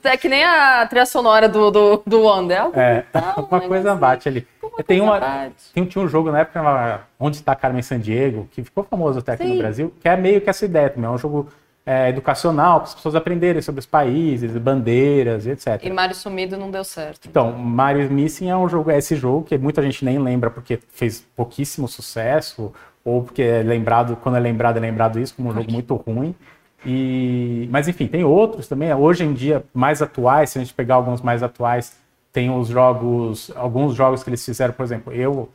é 0.04 0.18
que 0.18 0.28
nem 0.28 0.44
a 0.44 0.86
trilha 0.88 1.06
sonora 1.06 1.48
do, 1.48 1.72
do, 1.72 2.04
do 2.06 2.22
Wonder. 2.22 2.62
Algo 2.62 2.80
é, 2.80 3.06
alguma 3.14 3.62
coisa 3.68 3.92
assim. 3.92 4.00
bate 4.00 4.28
ali. 4.28 4.48
tem 4.86 5.00
uma, 5.02 5.52
tem, 5.74 5.86
tinha 5.86 6.04
um 6.04 6.08
jogo 6.08 6.32
na 6.32 6.40
época, 6.40 7.08
Onde 7.20 7.38
está 7.38 7.56
Carmen 7.56 7.82
Sandiego, 7.82 8.50
que 8.52 8.64
ficou 8.64 8.84
famoso 8.84 9.20
até 9.20 9.34
aqui 9.34 9.44
Sim. 9.44 9.54
no 9.54 9.60
Brasil, 9.60 9.94
que 10.02 10.10
é 10.10 10.18
meio 10.18 10.42
que 10.42 10.50
essa 10.50 10.66
ideia 10.66 10.90
também. 10.90 11.10
É 11.10 11.14
um 11.14 11.18
jogo 11.18 11.48
é, 11.86 12.10
educacional 12.10 12.80
para 12.80 12.90
as 12.90 12.96
pessoas 12.96 13.16
aprenderem 13.16 13.62
sobre 13.62 13.80
os 13.80 13.86
países, 13.86 14.52
bandeiras, 14.58 15.46
etc. 15.46 15.80
E 15.84 15.90
Mario 15.90 16.16
Sumido 16.16 16.58
não 16.58 16.72
deu 16.72 16.84
certo. 16.84 17.28
Então, 17.28 17.52
Mario 17.54 18.10
Missing 18.12 18.50
é 18.50 18.58
um 18.58 18.68
jogo, 18.68 18.90
é 18.90 18.98
esse 18.98 19.16
jogo 19.16 19.46
que 19.46 19.58
muita 19.58 19.82
gente 19.82 20.04
nem 20.04 20.18
lembra 20.18 20.50
porque 20.50 20.80
fez 20.90 21.26
pouquíssimo 21.36 21.88
sucesso 21.88 22.74
ou 23.06 23.24
porque 23.24 23.44
é 23.44 23.62
lembrado, 23.62 24.18
quando 24.18 24.36
é 24.36 24.40
lembrado, 24.40 24.78
é 24.78 24.80
lembrado 24.80 25.20
isso 25.20 25.36
como 25.36 25.50
um 25.50 25.54
jogo 25.54 25.72
muito 25.72 25.96
ruim. 25.96 26.36
E, 26.84 27.70
mas 27.72 27.88
enfim, 27.88 28.08
tem 28.08 28.24
outros 28.24 28.68
também. 28.68 28.94
Hoje 28.94 29.24
em 29.24 29.34
dia, 29.34 29.64
mais 29.74 30.02
atuais, 30.02 30.50
se 30.50 30.58
a 30.58 30.62
gente 30.62 30.74
pegar 30.74 30.96
alguns 30.96 31.22
mais 31.22 31.44
atuais, 31.44 31.96
tem 32.34 32.50
os 32.50 32.68
jogos, 32.68 33.52
alguns 33.56 33.96
jogos 33.96 34.24
que 34.24 34.30
eles 34.30 34.44
fizeram, 34.44 34.74
por 34.74 34.84
exemplo, 34.84 35.14
eu, 35.14 35.50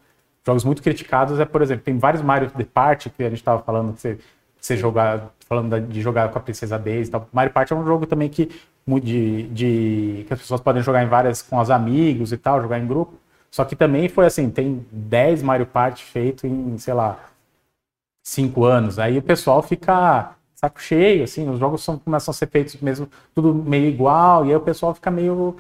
jogos 0.47 0.65
muito 0.65 0.83
criticados 0.83 1.39
é, 1.39 1.45
por 1.45 1.61
exemplo, 1.61 1.85
tem 1.85 1.99
vários 1.99 2.23
Mario 2.23 2.51
Party 2.73 3.11
que 3.11 3.23
a 3.23 3.29
gente 3.29 3.39
estava 3.39 3.61
falando 3.63 3.93
que 3.95 4.01
você, 4.01 4.19
você 4.59 4.77
jogar, 4.77 5.31
falando 5.49 5.81
de 5.81 6.01
jogar 6.01 6.31
com 6.31 6.39
a 6.39 6.41
Princesa 6.41 6.79
Daisy 6.79 7.09
e 7.09 7.13
tal. 7.13 7.29
Mario 7.33 7.53
Party 7.53 7.73
é 7.73 7.77
um 7.77 7.85
jogo 7.85 8.07
também 8.07 8.29
que 8.29 8.49
de, 9.03 9.43
de 9.49 10.25
que 10.27 10.33
as 10.33 10.41
pessoas 10.41 10.61
podem 10.61 10.83
jogar 10.83 11.03
em 11.03 11.09
várias 11.09 11.43
com 11.43 11.59
os 11.59 11.71
amigos 11.71 12.33
e 12.33 12.37
tal, 12.37 12.63
jogar 12.63 12.79
em 12.79 12.87
grupo. 12.87 13.15
Só 13.51 13.65
que 13.65 13.77
também 13.77 14.09
foi 14.09 14.27
assim, 14.27 14.49
tem 14.51 14.87
10 14.91 15.43
Mario 15.43 15.67
Party 15.67 16.05
feito 16.05 16.47
em, 16.47 16.79
sei 16.79 16.95
lá, 16.95 17.19
5 18.31 18.65
anos. 18.65 18.99
Aí 18.99 19.19
o 19.19 19.23
pessoal 19.23 19.63
fica 19.63 20.35
saco 20.55 20.81
cheio, 20.81 21.25
assim, 21.25 21.49
os 21.49 21.59
jogos 21.59 21.83
são, 21.83 21.99
começam 21.99 22.31
a 22.33 22.35
ser 22.35 22.47
feitos 22.47 22.77
mesmo 22.77 23.09
tudo 23.35 23.55
meio 23.55 23.87
igual, 23.87 24.45
e 24.45 24.51
aí 24.51 24.57
o 24.57 24.61
pessoal 24.61 24.95
fica 24.95 25.11
meio 25.11 25.57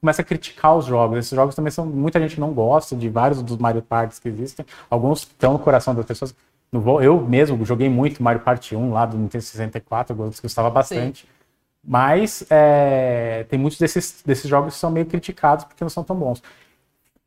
começa 0.00 0.22
a 0.22 0.24
criticar 0.24 0.76
os 0.76 0.86
jogos. 0.86 1.18
Esses 1.18 1.32
jogos 1.32 1.54
também 1.54 1.72
são 1.72 1.84
muita 1.84 2.20
gente 2.20 2.38
não 2.38 2.52
gosta 2.52 2.94
de 2.94 3.08
vários 3.08 3.42
dos 3.42 3.56
Mario 3.56 3.82
Party 3.82 4.20
que 4.20 4.28
existem. 4.28 4.64
Alguns 4.88 5.20
estão 5.22 5.54
no 5.54 5.58
coração 5.58 5.94
das 5.94 6.06
pessoas. 6.06 6.34
Eu 7.02 7.20
mesmo 7.20 7.64
joguei 7.64 7.88
muito 7.88 8.22
Mario 8.22 8.42
Party 8.42 8.76
1 8.76 8.92
lá 8.92 9.04
do 9.04 9.18
Nintendo 9.18 9.42
64, 9.42 10.16
eu 10.16 10.32
gostava 10.40 10.70
bastante. 10.70 11.22
Sim. 11.22 11.28
Mas 11.84 12.44
é, 12.48 13.44
tem 13.48 13.58
muitos 13.58 13.78
desses, 13.78 14.22
desses 14.24 14.48
jogos 14.48 14.74
que 14.74 14.80
são 14.80 14.90
meio 14.90 15.06
criticados 15.06 15.64
porque 15.64 15.82
não 15.82 15.90
são 15.90 16.04
tão 16.04 16.16
bons. 16.16 16.42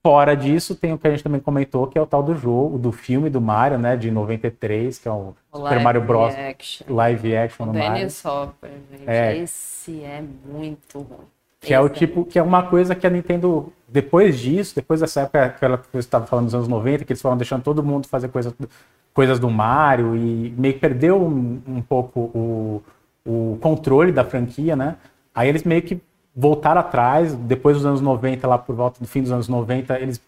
Fora 0.04 0.36
disso, 0.36 0.76
tem 0.76 0.94
o 0.94 0.98
que 0.98 1.08
a 1.08 1.12
gente 1.12 1.24
também 1.24 1.40
comentou, 1.40 1.86
que 1.86 1.96
é 1.96 2.02
o 2.02 2.08
tal 2.08 2.24
do 2.24 2.34
jogo, 2.34 2.80
do 2.80 2.92
filme 2.92 3.30
do 3.30 3.40
Mario, 3.40 3.78
né, 3.78 3.96
de 3.96 4.10
93, 4.10 4.98
que 4.98 5.08
é 5.08 5.12
o, 5.12 5.36
o 5.52 5.58
Super 5.58 5.80
Mario 5.80 6.02
Bros. 6.02 6.34
Action. 6.34 6.88
Live 6.90 7.38
action 7.38 7.68
no 7.68 7.74
Mario. 7.74 8.08
Hopper, 8.26 8.72
gente. 8.90 9.04
É. 9.08 9.38
Esse 9.38 10.04
é 10.04 10.24
muito 10.46 10.98
ruim. 10.98 11.28
Que 11.60 11.68
Esse 11.68 11.74
é 11.76 11.80
o 11.80 11.88
tipo, 11.88 12.26
que 12.26 12.40
é 12.40 12.42
uma 12.42 12.64
coisa 12.64 12.96
que 12.96 13.06
a 13.06 13.10
Nintendo, 13.12 13.72
depois 13.88 14.40
disso, 14.40 14.74
depois 14.76 15.02
dessa 15.02 15.22
época 15.22 15.50
que 15.50 15.64
ela 15.64 15.80
estava 15.94 16.26
falando 16.26 16.46
dos 16.46 16.56
anos 16.56 16.68
90, 16.68 17.06
que 17.06 17.14
eles 17.14 17.22
foram 17.22 17.38
deixando 17.38 17.62
todo 17.62 17.84
mundo 17.84 18.08
fazer 18.08 18.30
coisa, 18.30 18.56
coisas 19.14 19.38
do 19.38 19.52
Mario 19.52 20.16
e 20.16 20.52
meio 20.58 20.74
que 20.74 20.80
perdeu 20.80 21.22
um, 21.22 21.62
um 21.68 21.82
pouco 21.84 22.20
o, 22.34 22.84
o 23.24 23.58
controle 23.62 24.12
da 24.12 24.24
franquia, 24.24 24.76
né? 24.76 24.96
Aí 25.36 25.48
eles 25.48 25.64
meio 25.64 25.84
que 25.84 26.02
voltaram 26.36 26.82
atrás, 26.82 27.34
depois 27.36 27.78
dos 27.78 27.86
anos 27.86 28.02
90, 28.02 28.48
lá 28.48 28.58
por 28.58 28.76
volta 28.76 29.00
do 29.00 29.08
fim 29.08 29.22
dos 29.22 29.32
anos 29.32 29.48
90, 29.48 30.00
eles 30.00 30.22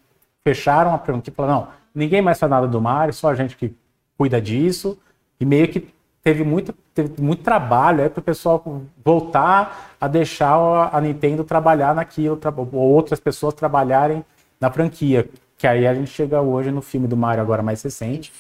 fecharam 0.44 0.94
a 0.94 0.98
pergunta 0.98 1.30
e 1.30 1.34
falaram, 1.34 1.62
não, 1.62 1.68
ninguém 1.96 2.22
mais 2.22 2.40
faz 2.40 2.50
nada 2.50 2.68
do 2.68 2.82
Mario, 2.82 3.14
só 3.14 3.30
a 3.30 3.36
gente 3.36 3.56
que 3.56 3.74
cuida 4.18 4.42
disso, 4.42 4.98
e 5.40 5.46
meio 5.46 5.68
que 5.68 5.88
teve 6.22 6.44
muito, 6.44 6.74
teve 6.94 7.22
muito 7.22 7.44
trabalho 7.44 8.04
aí 8.04 8.10
para 8.10 8.20
o 8.20 8.24
pessoal 8.24 8.64
voltar 9.04 9.96
a 10.00 10.08
deixar 10.08 10.56
a 10.94 11.00
Nintendo 11.02 11.44
trabalhar 11.44 11.96
naquilo, 11.96 12.40
ou 12.72 12.80
outras 12.92 13.20
pessoas 13.20 13.54
trabalharem 13.54 14.24
na 14.60 14.72
franquia, 14.72 15.30
que 15.58 15.68
aí 15.68 15.88
a 15.88 15.94
gente 15.94 16.10
chega 16.10 16.42
hoje 16.42 16.72
no 16.72 16.82
filme 16.82 17.08
do 17.08 17.18
Mario 17.18 17.42
agora 17.42 17.62
mais 17.62 17.82
recente, 17.82 18.32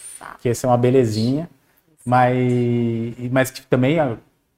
que 0.41 0.49
esse 0.49 0.65
é 0.65 0.69
uma 0.69 0.77
belezinha, 0.77 1.49
mas, 2.05 3.15
mas 3.31 3.51
que 3.51 3.61
também 3.63 3.97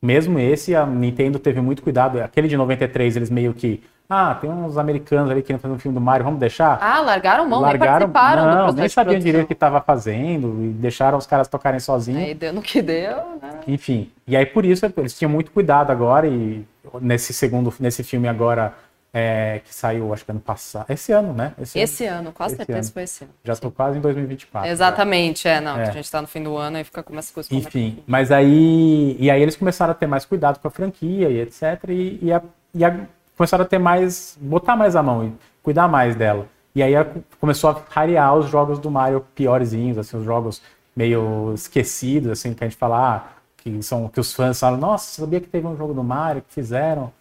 mesmo 0.02 0.40
esse, 0.40 0.76
a 0.76 0.86
Nintendo 0.86 1.40
teve 1.40 1.62
muito 1.62 1.82
cuidado. 1.82 2.22
Aquele 2.22 2.48
de 2.48 2.58
93, 2.58 3.16
eles 3.16 3.30
meio 3.30 3.54
que. 3.54 3.84
Ah, 4.08 4.36
tem 4.36 4.48
uns 4.50 4.78
americanos 4.78 5.32
ali 5.32 5.42
querendo 5.42 5.62
fazer 5.62 5.74
um 5.74 5.80
filme 5.80 5.96
do 5.96 6.02
Mario, 6.02 6.26
vamos 6.26 6.40
deixar? 6.40 6.78
Ah, 6.80 7.02
largaram 7.02 7.50
mão, 7.50 7.60
largaram, 7.60 7.80
nem 7.80 8.10
participaram 8.12 8.68
Não, 8.68 8.72
nem 8.72 8.88
sabiam 8.88 9.20
direito 9.20 9.46
o 9.46 9.48
que 9.48 9.54
estava 9.54 9.82
fazendo 9.82 10.64
e 10.64 10.68
deixaram 10.68 11.18
os 11.18 11.26
caras 11.26 11.48
tocarem 11.48 11.80
sozinhos. 11.80 12.22
Aí 12.22 12.36
deu 12.36 12.54
no 12.54 12.62
que 12.62 12.84
deu, 12.84 13.18
né? 13.42 13.62
Enfim, 13.68 14.12
e 14.28 14.38
aí 14.38 14.46
por 14.46 14.64
isso 14.64 14.86
eles 14.96 15.18
tinham 15.18 15.32
muito 15.32 15.50
cuidado 15.50 15.90
agora 15.90 16.28
e 16.28 16.64
nesse 17.02 17.34
segundo, 17.34 17.74
nesse 17.80 18.04
filme 18.04 18.28
agora 18.28 18.76
é, 19.18 19.62
que 19.64 19.74
saiu, 19.74 20.14
acho 20.14 20.26
que 20.26 20.32
ano 20.32 20.42
passado. 20.42 20.88
Esse 20.90 21.14
ano, 21.14 21.32
né? 21.32 21.54
Esse, 21.58 21.80
esse 21.80 22.06
ano, 22.06 22.20
ano, 22.20 22.32
quase 22.34 22.56
esse 22.56 22.58
certeza 22.58 22.90
ano. 22.90 22.94
foi 22.94 23.04
esse 23.04 23.24
ano. 23.24 23.34
Já 23.46 23.54
estou 23.54 23.72
quase 23.72 23.98
em 23.98 24.02
2024. 24.02 24.70
Exatamente, 24.70 25.48
é, 25.48 25.62
não. 25.62 25.78
É. 25.78 25.84
A 25.84 25.92
gente 25.92 26.04
está 26.04 26.22
no 26.22 26.28
fim 26.28 26.44
do 26.44 26.58
ano 26.58 26.78
e 26.80 26.84
fica 26.84 27.02
com 27.02 27.18
essas 27.18 27.32
coisas. 27.32 27.50
Enfim, 27.50 28.04
mas 28.06 28.30
aí. 28.30 29.16
E 29.18 29.32
aí 29.32 29.42
eles 29.42 29.56
começaram 29.56 29.92
a 29.92 29.94
ter 29.96 30.06
mais 30.06 30.26
cuidado 30.26 30.60
com 30.60 30.68
a 30.68 30.72
franquia 30.72 31.30
e 31.30 31.40
etc. 31.40 31.82
E, 31.88 32.20
e, 32.24 32.34
a, 32.34 32.44
e 32.74 32.84
a, 32.84 33.08
começaram 33.38 33.64
a 33.64 33.68
ter 33.68 33.78
mais. 33.78 34.38
botar 34.42 34.76
mais 34.76 34.98
a 34.98 35.02
mão 35.02 35.24
e 35.24 35.34
cuidar 35.64 35.88
mais 35.88 36.14
dela. 36.18 36.50
E 36.76 36.84
aí 36.84 36.94
começou 37.40 37.70
a 37.70 37.82
rarear 37.90 38.36
os 38.36 38.50
jogos 38.50 38.80
do 38.80 38.92
Mario 38.92 39.26
piorzinhos, 39.34 39.98
assim, 39.98 40.18
os 40.18 40.26
jogos 40.26 40.62
meio 40.94 41.54
esquecidos, 41.54 42.32
assim, 42.32 42.54
que 42.54 42.66
a 42.66 42.68
gente 42.68 42.78
fala, 42.78 43.16
ah, 43.16 43.24
que, 43.56 43.82
são, 43.82 44.10
que 44.10 44.20
os 44.20 44.34
fãs 44.34 44.60
falam, 44.60 44.78
nossa, 44.78 45.22
sabia 45.22 45.40
que 45.40 45.48
teve 45.48 45.66
um 45.66 45.78
jogo 45.78 45.94
do 45.94 46.04
Mario 46.04 46.42
que 46.42 46.54
fizeram? 46.54 47.14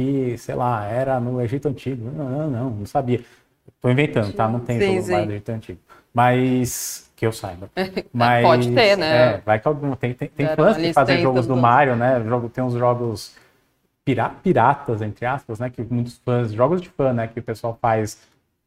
Que, 0.00 0.38
sei 0.38 0.54
lá, 0.54 0.84
era 0.86 1.20
no 1.20 1.40
Egito 1.40 1.68
Antigo. 1.68 2.10
Não, 2.10 2.28
não, 2.28 2.50
não, 2.50 2.70
não 2.70 2.86
sabia. 2.86 3.20
Estou 3.68 3.90
inventando, 3.90 4.32
tá? 4.32 4.48
Não 4.48 4.60
tem 4.60 4.80
sim, 4.80 4.86
jogo 4.86 5.02
sim. 5.02 5.26
do 5.26 5.32
Egito 5.32 5.48
Antigo. 5.50 5.78
Mas, 6.12 7.12
que 7.14 7.26
eu 7.26 7.32
saiba. 7.32 7.70
Mas, 8.12 8.42
Pode 8.44 8.72
ter, 8.72 8.96
né? 8.96 9.34
É, 9.34 9.42
vai 9.44 9.60
que 9.60 9.68
algum. 9.68 9.94
Tem, 9.94 10.14
tem, 10.14 10.28
tem 10.28 10.46
fãs 10.56 10.76
que 10.76 10.92
fazem 10.92 11.20
jogos 11.20 11.46
do 11.46 11.56
Mario, 11.56 11.96
né? 11.96 12.22
Jogo, 12.24 12.48
tem 12.48 12.64
uns 12.64 12.72
jogos 12.74 13.36
pira, 14.04 14.30
piratas, 14.42 15.02
entre 15.02 15.26
aspas, 15.26 15.58
né? 15.58 15.70
Que 15.70 15.82
muitos 15.82 16.18
fãs, 16.18 16.52
jogos 16.52 16.80
de 16.80 16.88
fã, 16.88 17.12
né? 17.12 17.28
Que 17.28 17.38
o 17.38 17.42
pessoal 17.42 17.78
faz 17.80 18.18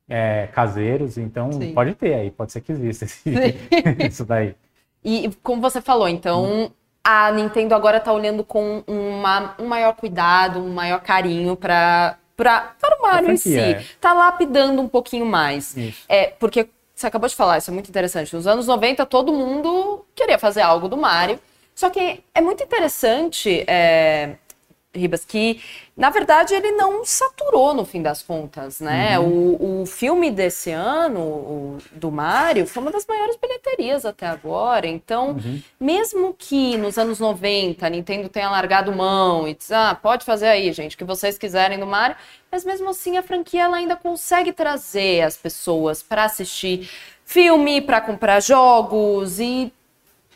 é, 0.08 0.48
caseiros, 0.48 1.17
então 1.17 1.52
sim. 1.52 1.74
pode 1.74 1.96
ter 1.96 2.13
aí, 2.13 2.32
pode 2.32 2.52
ser 2.52 2.62
que 2.62 2.72
exista 2.72 3.06
esse, 3.06 3.30
isso 4.08 4.24
daí. 4.24 4.56
E 5.04 5.30
como 5.41 5.62
você 5.62 5.82
falou, 5.82 6.08
então. 6.08 6.46
Hum 6.46 6.83
a 7.04 7.32
Nintendo 7.32 7.76
agora 7.76 7.98
está 7.98 8.13
olhando 8.13 8.44
com 8.44 8.84
uma, 8.88 9.56
um 9.60 9.66
maior 9.66 9.94
cuidado, 9.94 10.60
um 10.60 10.74
maior 10.74 11.02
carinho 11.02 11.56
para 11.56 12.18
para 12.36 12.74
o 13.00 13.04
Mario 13.04 13.32
em 13.32 13.38
si. 13.38 13.58
É. 13.58 13.84
Tá 14.02 14.12
lapidando 14.12 14.82
um 14.82 14.88
pouquinho 14.88 15.26
mais. 15.26 15.78
Isso. 15.78 16.04
É, 16.10 16.28
porque 16.39 16.68
você 16.96 17.08
acabou 17.08 17.30
de 17.30 17.36
falar, 17.36 17.60
isso 17.60 17.70
é 17.70 17.74
muito 17.74 17.89
interessante. 17.89 18.36
Nos 18.36 18.48
anos 18.48 18.68
90, 18.68 19.06
todo 19.06 19.32
mundo 19.32 20.06
queria 20.16 20.39
fazer 20.39 20.62
algo 20.62 20.88
do 20.88 20.98
Mario. 20.98 21.39
Só 21.76 21.89
que 21.89 22.24
é 22.34 22.42
muito 22.42 22.63
interessante 22.63 23.63
é, 23.68 24.36
Ribas, 24.96 25.26
que 25.26 25.60
na 25.98 26.10
verdade 26.10 26.54
ele 26.54 26.72
não 26.72 27.04
saturou 27.04 27.74
no 27.74 27.84
fim 27.84 28.02
das 28.02 28.22
contas, 28.22 28.80
né? 28.80 29.18
Uhum. 29.18 29.58
O, 29.60 29.82
o 29.82 29.86
filme 29.86 30.30
desse 30.30 30.72
ano, 30.72 31.20
o, 31.20 31.78
do 31.92 32.12
Mario, 32.12 32.68
foi 32.68 32.82
uma 32.82 32.92
das 32.92 33.06
maiores 33.08 33.36
bilheterias 33.36 34.06
até 34.06 34.28
agora. 34.28 34.86
Então, 34.86 35.32
uhum. 35.32 35.62
mesmo 35.80 36.36
que 36.38 36.78
nos 36.78 36.98
anos 36.98 37.20
90 37.20 37.86
a 37.86 37.90
Nintendo 37.90 38.30
tenha 38.30 38.50
largado 38.50 38.92
mão 38.92 39.48
e 39.48 39.56
diz, 39.56 39.72
ah, 39.72 39.96
pode 39.96 40.26
fazer 40.26 40.48
aí, 40.48 40.72
gente, 40.72 40.96
o 40.96 40.98
que 40.98 41.04
vocês 41.04 41.38
quiserem 41.38 41.80
do 41.80 41.88
Mario, 41.88 42.16
mas 42.52 42.64
mesmo 42.64 42.90
assim 42.90 43.18
a 43.18 43.24
franquia 43.24 43.64
ela 43.64 43.78
ainda 43.78 43.96
consegue 43.96 44.54
trazer 44.54 45.22
as 45.22 45.36
pessoas 45.36 46.04
para 46.04 46.26
assistir 46.26 46.90
filme, 47.26 47.82
para 47.82 48.00
comprar 48.00 48.42
jogos 48.42 49.40
e 49.40 49.74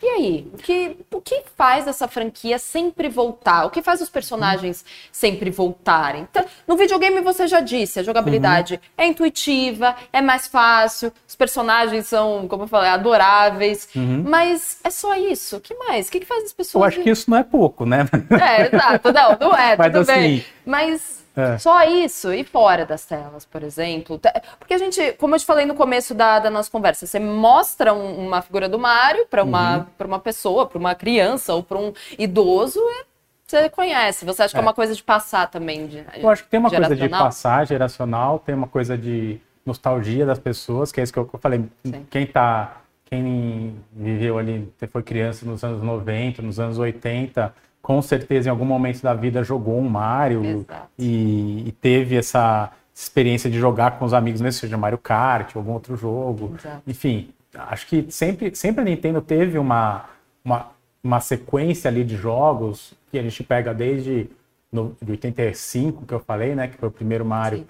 e 0.02 0.06
aí, 0.06 0.48
o 0.52 0.56
que, 0.56 0.96
o 1.12 1.20
que 1.20 1.42
faz 1.56 1.88
essa 1.88 2.06
franquia 2.06 2.58
sempre 2.58 3.08
voltar? 3.08 3.64
O 3.64 3.70
que 3.70 3.82
faz 3.82 4.00
os 4.00 4.08
personagens 4.08 4.84
sempre 5.10 5.50
voltarem? 5.50 6.26
Então, 6.30 6.44
no 6.66 6.76
videogame 6.76 7.20
você 7.20 7.48
já 7.48 7.60
disse, 7.60 7.98
a 7.98 8.02
jogabilidade 8.02 8.74
uhum. 8.74 8.80
é 8.96 9.06
intuitiva, 9.06 9.96
é 10.12 10.22
mais 10.22 10.46
fácil, 10.46 11.12
os 11.26 11.34
personagens 11.34 12.06
são, 12.06 12.46
como 12.46 12.64
eu 12.64 12.68
falei, 12.68 12.90
adoráveis, 12.90 13.88
uhum. 13.96 14.24
mas 14.26 14.78
é 14.84 14.90
só 14.90 15.16
isso. 15.16 15.56
O 15.56 15.60
que 15.60 15.74
mais? 15.74 16.08
O 16.08 16.12
que, 16.12 16.20
que 16.20 16.26
faz 16.26 16.44
as 16.44 16.52
pessoas... 16.52 16.80
Eu 16.80 16.88
acho 16.88 17.00
que 17.02 17.10
isso 17.10 17.28
não 17.30 17.38
é 17.38 17.42
pouco, 17.42 17.84
né? 17.84 18.06
É, 18.40 18.66
exato. 18.74 19.12
Não, 19.12 19.36
não 19.40 19.56
é, 19.56 19.74
mas, 19.78 19.86
tudo 19.88 20.10
assim, 20.10 20.20
bem. 20.20 20.44
Mas 20.64 21.24
é. 21.38 21.56
Só 21.56 21.84
isso, 21.84 22.32
e 22.32 22.42
fora 22.42 22.84
das 22.84 23.04
telas, 23.04 23.44
por 23.44 23.62
exemplo. 23.62 24.20
Porque 24.58 24.74
a 24.74 24.78
gente, 24.78 25.12
como 25.12 25.36
eu 25.36 25.38
te 25.38 25.46
falei 25.46 25.64
no 25.64 25.74
começo 25.74 26.12
da, 26.12 26.40
da 26.40 26.50
nossa 26.50 26.68
conversa, 26.68 27.06
você 27.06 27.20
mostra 27.20 27.94
um, 27.94 28.26
uma 28.26 28.42
figura 28.42 28.68
do 28.68 28.76
Mario 28.76 29.24
para 29.26 29.44
uma, 29.44 29.78
uhum. 29.78 30.06
uma 30.06 30.18
pessoa, 30.18 30.66
para 30.66 30.78
uma 30.78 30.96
criança 30.96 31.54
ou 31.54 31.62
para 31.62 31.78
um 31.78 31.92
idoso, 32.18 32.80
é, 32.80 33.04
você 33.46 33.70
conhece. 33.70 34.24
Você 34.24 34.42
acha 34.42 34.52
que 34.52 34.58
é, 34.58 34.60
é 34.60 34.62
uma 34.62 34.74
coisa 34.74 34.92
de 34.96 35.02
passar 35.02 35.48
também? 35.48 35.86
De, 35.86 36.04
eu 36.16 36.28
acho 36.28 36.42
que 36.42 36.50
tem 36.50 36.58
uma 36.58 36.70
coisa 36.70 36.96
de 36.96 37.08
passar 37.08 37.64
geracional, 37.64 38.40
tem 38.40 38.56
uma 38.56 38.66
coisa 38.66 38.98
de 38.98 39.40
nostalgia 39.64 40.26
das 40.26 40.40
pessoas, 40.40 40.90
que 40.90 40.98
é 41.00 41.04
isso 41.04 41.12
que 41.12 41.20
eu, 41.20 41.30
eu 41.32 41.38
falei. 41.38 41.64
Sim. 41.84 42.04
Quem 42.10 42.26
tá. 42.26 42.78
Quem 43.04 43.74
viveu 43.90 44.36
ali, 44.36 44.70
foi 44.90 45.02
criança 45.02 45.46
nos 45.46 45.64
anos 45.64 45.82
90, 45.82 46.42
nos 46.42 46.60
anos 46.60 46.78
80 46.78 47.54
com 47.88 48.02
certeza 48.02 48.48
em 48.48 48.50
algum 48.50 48.66
momento 48.66 49.00
da 49.00 49.14
vida 49.14 49.42
jogou 49.42 49.78
um 49.78 49.88
Mario 49.88 50.66
e, 50.98 51.64
e, 51.68 51.72
teve 51.80 52.16
essa 52.16 52.70
experiência 52.94 53.48
de 53.48 53.58
jogar 53.58 53.92
com 53.98 54.04
os 54.04 54.12
amigos, 54.12 54.42
mesmo 54.42 54.60
seja 54.60 54.76
Mario 54.76 54.98
Kart 54.98 55.56
ou 55.56 55.60
algum 55.60 55.72
outro 55.72 55.96
jogo. 55.96 56.54
Exato. 56.58 56.82
Enfim, 56.86 57.30
acho 57.54 57.86
que 57.86 58.04
sempre, 58.10 58.54
sempre 58.54 58.82
a 58.82 58.84
Nintendo 58.84 59.22
teve 59.22 59.56
uma, 59.56 60.04
uma, 60.44 60.66
uma 61.02 61.18
sequência 61.20 61.88
ali 61.88 62.04
de 62.04 62.14
jogos 62.14 62.92
que 63.10 63.18
a 63.18 63.22
gente 63.22 63.42
pega 63.42 63.72
desde 63.72 64.28
no, 64.70 64.94
de 65.00 65.12
85, 65.12 66.04
que 66.04 66.12
eu 66.12 66.20
falei, 66.20 66.54
né, 66.54 66.68
que 66.68 66.76
foi 66.76 66.90
o 66.90 66.92
primeiro 66.92 67.24
Mario, 67.24 67.60
Sim. 67.60 67.66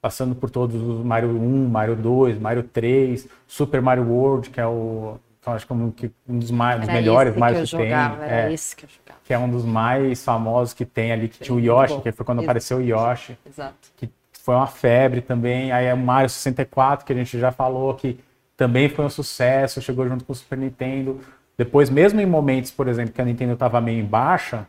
passando 0.00 0.36
por 0.36 0.48
todos 0.48 0.80
os 0.80 1.04
Mario 1.04 1.30
1, 1.30 1.68
Mario 1.68 1.96
2, 1.96 2.38
Mario 2.38 2.62
3, 2.62 3.26
Super 3.48 3.82
Mario 3.82 4.04
World, 4.04 4.48
que 4.48 4.60
é 4.60 4.66
o 4.66 5.18
acho 5.54 5.66
que 5.66 5.72
um, 5.72 5.92
um 6.28 6.38
dos, 6.38 6.50
mais, 6.50 6.80
dos 6.80 6.88
melhores 6.88 7.36
mais 7.36 7.56
que, 7.56 7.64
que 7.64 7.76
tem. 7.76 7.86
Jogava, 7.86 8.24
é, 8.24 8.54
que. 8.76 8.86
Que 9.24 9.34
é 9.34 9.38
um 9.38 9.48
dos 9.48 9.64
mais 9.64 10.24
famosos 10.24 10.72
que 10.72 10.84
tem 10.84 11.12
ali, 11.12 11.28
que 11.28 11.38
tinha 11.38 11.54
o 11.54 11.60
Yoshi, 11.60 11.94
bom. 11.94 12.00
que 12.00 12.12
foi 12.12 12.24
quando 12.24 12.38
Exato. 12.38 12.50
apareceu 12.50 12.78
o 12.78 12.82
Yoshi. 12.82 13.38
Exato. 13.46 13.74
Que 13.96 14.10
foi 14.32 14.54
uma 14.54 14.66
febre 14.66 15.20
também. 15.20 15.72
Aí 15.72 15.86
é 15.86 15.94
o 15.94 15.98
Mario 15.98 16.28
64, 16.28 17.04
que 17.04 17.12
a 17.12 17.16
gente 17.16 17.38
já 17.38 17.50
falou 17.50 17.94
que 17.94 18.18
também 18.56 18.88
foi 18.88 19.04
um 19.04 19.10
sucesso, 19.10 19.82
chegou 19.82 20.08
junto 20.08 20.24
com 20.24 20.32
o 20.32 20.36
Super 20.36 20.58
Nintendo. 20.58 21.20
Depois, 21.58 21.90
mesmo 21.90 22.20
em 22.20 22.26
momentos, 22.26 22.70
por 22.70 22.86
exemplo, 22.88 23.12
que 23.12 23.20
a 23.20 23.24
Nintendo 23.24 23.54
estava 23.54 23.80
meio 23.80 24.00
em 24.00 24.06
baixa, 24.06 24.66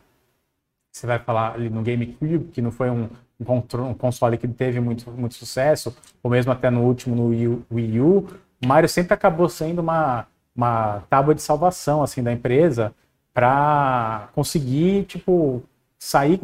você 0.90 1.06
vai 1.06 1.18
falar 1.18 1.54
ali 1.54 1.70
no 1.70 1.82
GameCube, 1.82 2.50
que 2.52 2.60
não 2.60 2.70
foi 2.70 2.90
um, 2.90 3.08
um, 3.40 3.94
console 3.94 4.36
que 4.36 4.48
teve 4.48 4.80
muito, 4.80 5.10
muito 5.10 5.34
sucesso, 5.34 5.96
ou 6.22 6.30
mesmo 6.30 6.50
até 6.50 6.70
no 6.70 6.82
último 6.82 7.14
no 7.14 7.28
Wii 7.28 7.48
U, 7.48 7.62
Wii 7.70 8.00
U 8.00 8.28
o 8.62 8.66
Mario 8.66 8.88
sempre 8.88 9.14
acabou 9.14 9.48
sendo 9.48 9.80
uma, 9.80 10.26
uma 10.58 11.04
tábua 11.08 11.36
de 11.36 11.40
salvação 11.40 12.02
assim 12.02 12.20
da 12.20 12.32
empresa 12.32 12.92
para 13.32 14.28
conseguir 14.34 15.04
tipo 15.04 15.62
sair 15.96 16.40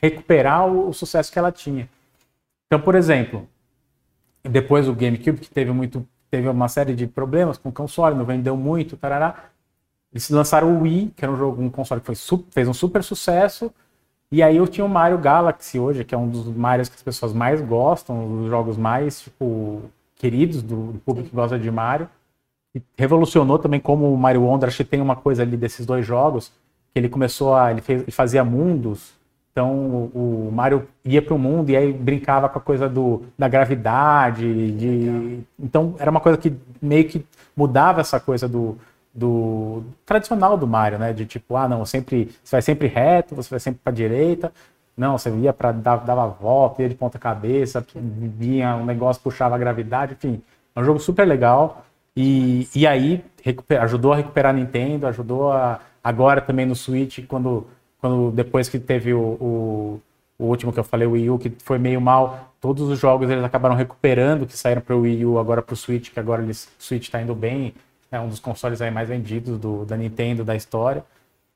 recuperar 0.00 0.66
o, 0.66 0.88
o, 0.88 0.94
sucesso 0.94 1.30
que 1.30 1.38
ela 1.38 1.52
tinha. 1.52 1.88
Então, 2.66 2.80
por 2.80 2.94
exemplo, 2.94 3.46
depois 4.42 4.86
do 4.86 4.94
GameCube 4.94 5.40
que 5.40 5.50
teve 5.50 5.70
muito 5.72 6.06
teve 6.30 6.48
uma 6.48 6.68
série 6.68 6.94
de 6.94 7.06
problemas 7.06 7.58
com 7.58 7.68
o 7.68 7.72
console, 7.72 8.16
não 8.16 8.24
vendeu 8.24 8.56
muito, 8.56 8.96
tarará. 8.96 9.50
Eles 10.10 10.28
lançaram 10.30 10.76
o 10.76 10.82
Wii, 10.82 11.12
que 11.14 11.24
era 11.24 11.30
um 11.30 11.36
jogo, 11.36 11.62
um 11.62 11.70
console 11.70 12.00
que 12.00 12.06
foi, 12.06 12.16
fez 12.50 12.66
um 12.66 12.72
super 12.72 13.04
sucesso. 13.04 13.70
E 14.32 14.42
aí 14.42 14.56
eu 14.56 14.66
tinha 14.66 14.84
o 14.84 14.88
Mario 14.88 15.18
Galaxy 15.18 15.78
hoje, 15.78 16.04
que 16.04 16.14
é 16.14 16.18
um 16.18 16.28
dos 16.28 16.46
Marios 16.46 16.88
que 16.88 16.96
as 16.96 17.02
pessoas 17.02 17.32
mais 17.32 17.60
gostam, 17.60 18.24
um 18.24 18.40
dos 18.40 18.50
jogos 18.50 18.76
mais, 18.76 19.22
tipo, 19.22 19.82
queridos 20.16 20.60
do, 20.62 20.92
do 20.92 20.98
público 20.98 21.28
que 21.28 21.36
gosta 21.36 21.58
de 21.58 21.70
Mario. 21.70 22.08
Revolucionou 22.96 23.58
também 23.58 23.80
como 23.80 24.12
o 24.12 24.16
Mario 24.16 24.42
Wonder, 24.42 24.68
acho 24.68 24.78
que 24.78 24.84
tem 24.84 25.00
uma 25.00 25.16
coisa 25.16 25.42
ali 25.42 25.56
desses 25.56 25.86
dois 25.86 26.04
jogos, 26.04 26.52
que 26.92 26.98
ele 26.98 27.08
começou 27.08 27.54
a, 27.54 27.70
ele, 27.70 27.80
fez, 27.80 28.02
ele 28.02 28.10
fazia 28.10 28.44
mundos, 28.44 29.12
então 29.52 29.70
o, 29.72 30.48
o 30.48 30.52
Mario 30.52 30.88
ia 31.04 31.22
para 31.22 31.32
o 31.32 31.38
mundo 31.38 31.70
e 31.70 31.76
aí 31.76 31.92
brincava 31.92 32.48
com 32.48 32.58
a 32.58 32.60
coisa 32.60 32.88
do, 32.88 33.22
da 33.38 33.46
gravidade, 33.46 34.72
de, 34.72 35.38
então 35.58 35.94
era 35.98 36.10
uma 36.10 36.20
coisa 36.20 36.36
que 36.36 36.52
meio 36.82 37.06
que 37.06 37.24
mudava 37.56 38.00
essa 38.00 38.18
coisa 38.18 38.48
do, 38.48 38.76
do 39.14 39.84
tradicional 40.04 40.56
do 40.56 40.66
Mario, 40.66 40.98
né? 40.98 41.12
De 41.12 41.24
tipo, 41.24 41.56
ah, 41.56 41.68
não, 41.68 41.86
sempre 41.86 42.34
você 42.42 42.56
vai 42.56 42.62
sempre 42.62 42.88
reto, 42.88 43.36
você 43.36 43.48
vai 43.48 43.60
sempre 43.60 43.80
para 43.82 43.92
direita. 43.92 44.52
Não, 44.96 45.16
você 45.16 45.30
ia 45.30 45.52
para 45.52 45.70
dava 45.72 46.24
a 46.24 46.26
volta, 46.26 46.82
ia 46.82 46.88
de 46.88 46.94
ponta 46.94 47.18
cabeça, 47.18 47.84
vinha 47.94 48.76
um 48.76 48.84
negócio 48.84 49.22
puxava 49.22 49.54
a 49.54 49.58
gravidade, 49.58 50.14
enfim, 50.14 50.42
é 50.74 50.80
um 50.80 50.84
jogo 50.84 50.98
super 50.98 51.26
legal. 51.26 51.84
E, 52.16 52.68
e 52.74 52.86
aí 52.86 53.24
ajudou 53.80 54.12
a 54.12 54.16
recuperar 54.16 54.54
a 54.54 54.56
Nintendo, 54.56 55.06
ajudou 55.06 55.52
a 55.52 55.80
agora 56.02 56.40
também 56.40 56.66
no 56.66 56.76
Switch 56.76 57.26
quando 57.26 57.66
quando 57.98 58.30
depois 58.30 58.68
que 58.68 58.78
teve 58.78 59.14
o, 59.14 59.18
o, 59.18 60.00
o 60.38 60.44
último 60.44 60.70
que 60.70 60.78
eu 60.78 60.84
falei, 60.84 61.08
o 61.08 61.12
Wii 61.12 61.30
U, 61.30 61.38
que 61.38 61.50
foi 61.60 61.78
meio 61.78 62.00
mal, 62.02 62.52
todos 62.60 62.86
os 62.86 62.98
jogos 62.98 63.30
eles 63.30 63.42
acabaram 63.42 63.74
recuperando 63.74 64.46
que 64.46 64.56
saíram 64.56 64.82
para 64.82 64.94
o 64.94 65.00
Wii 65.00 65.24
U 65.24 65.38
agora 65.38 65.62
para 65.62 65.72
o 65.72 65.76
Switch, 65.76 66.10
que 66.10 66.20
agora 66.20 66.42
o 66.42 66.54
Switch 66.78 67.04
está 67.04 67.22
indo 67.22 67.34
bem, 67.34 67.72
é 68.12 68.20
um 68.20 68.28
dos 68.28 68.40
consoles 68.40 68.82
aí 68.82 68.90
mais 68.90 69.08
vendidos 69.08 69.58
do, 69.58 69.86
da 69.86 69.96
Nintendo, 69.96 70.44
da 70.44 70.54
história. 70.54 71.02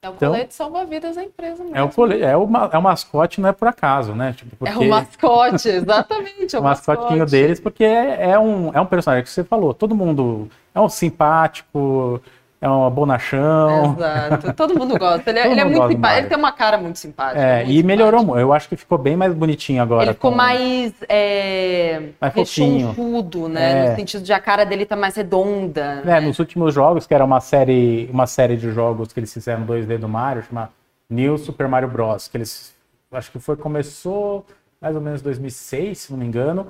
É 0.01 0.09
o 0.09 0.15
então, 0.15 0.31
colete 0.31 0.55
salva-vidas 0.55 1.17
da 1.17 1.25
empresa 1.25 1.65
mesmo. 1.65 1.77
É 1.77 1.83
o, 1.83 1.89
colete, 1.89 2.23
é, 2.23 2.37
o, 2.37 2.43
é 2.73 2.79
o 2.79 2.83
mascote, 2.83 3.41
não 3.41 3.49
é 3.49 3.53
por 3.53 3.67
acaso, 3.67 4.15
né? 4.15 4.33
Tipo, 4.33 4.55
porque... 4.55 4.73
É 4.73 4.77
o 4.77 4.89
mascote, 4.89 5.67
exatamente. 5.69 6.55
É 6.55 6.59
o, 6.59 6.61
o 6.61 6.65
mascotinho 6.65 7.27
deles, 7.27 7.59
porque 7.59 7.83
é, 7.83 8.31
é, 8.31 8.39
um, 8.39 8.73
é 8.73 8.81
um 8.81 8.87
personagem 8.87 9.25
que 9.25 9.31
você 9.31 9.43
falou. 9.43 9.75
Todo 9.75 9.97
mundo 9.97 10.49
é 10.73 10.81
um 10.81 10.89
simpático, 10.89 12.23
é 12.61 12.68
uma 12.68 12.90
bonachão. 12.90 13.94
Exato. 13.94 14.53
Todo 14.53 14.77
mundo 14.77 14.99
gosta. 14.99 15.31
Ele, 15.31 15.38
é, 15.38 15.47
ele 15.51 15.61
é 15.61 15.64
muito 15.64 15.88
simpático. 15.88 16.18
Ele 16.18 16.29
tem 16.29 16.38
uma 16.38 16.53
cara 16.53 16.77
muito 16.77 16.99
simpática. 16.99 17.40
É, 17.40 17.64
muito 17.64 17.79
e 17.79 17.83
melhorou 17.85 18.25
muito. 18.25 18.40
Eu 18.40 18.53
acho 18.53 18.68
que 18.68 18.77
ficou 18.77 18.99
bem 18.99 19.16
mais 19.16 19.33
bonitinho 19.33 19.81
agora. 19.81 20.05
Ele 20.05 20.14
ficou 20.14 20.33
com... 20.33 20.37
mais. 20.37 20.92
É, 21.09 22.03
mais 22.21 22.35
fofinho. 22.35 23.49
né? 23.49 23.87
É. 23.87 23.90
No 23.90 23.97
sentido 23.97 24.25
de 24.25 24.33
a 24.33 24.40
cara 24.40 24.64
dele 24.64 24.85
tá 24.85 24.97
mais 24.97 25.14
redonda. 25.14 26.03
É, 26.03 26.07
né? 26.07 26.21
nos 26.21 26.38
últimos 26.40 26.75
jogos, 26.75 27.07
que 27.07 27.14
era 27.14 27.25
uma 27.25 27.40
série, 27.40 28.11
uma 28.12 28.27
série 28.27 28.57
de 28.57 28.73
jogos 28.73 29.12
que 29.12 29.21
eles 29.21 29.33
fizeram 29.33 29.64
2D 29.64 29.99
do 29.99 30.09
Mario, 30.09 30.42
chama 30.42 30.71
New 31.09 31.38
Super 31.38 31.68
Mario 31.68 31.88
Bros. 31.88 32.27
Que 32.27 32.38
eles. 32.38 32.75
Acho 33.12 33.31
que 33.31 33.38
foi. 33.38 33.57
Começou 33.57 34.44
mais 34.81 34.97
ou 34.97 35.01
menos 35.01 35.23
2006, 35.23 35.99
se 35.99 36.11
não 36.12 36.18
me 36.18 36.27
engano. 36.27 36.66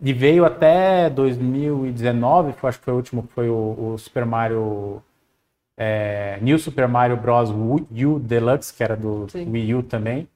E 0.00 0.12
veio 0.12 0.44
até 0.44 1.10
2019, 1.10 2.52
que 2.52 2.64
eu 2.64 2.68
acho 2.68 2.78
que 2.78 2.84
foi 2.84 2.94
o 2.94 2.96
último, 2.96 3.22
que 3.22 3.32
foi 3.32 3.48
o, 3.48 3.92
o 3.94 3.98
Super 3.98 4.24
Mario 4.24 5.02
é, 5.76 6.38
New 6.40 6.58
Super 6.58 6.86
Mario 6.88 7.16
Bros. 7.16 7.50
U 7.50 8.18
Deluxe, 8.18 8.72
que 8.72 8.82
era 8.82 8.96
do 8.96 9.28
Sim. 9.30 9.50
Wii 9.50 9.74
U 9.74 9.82
também 9.82 10.28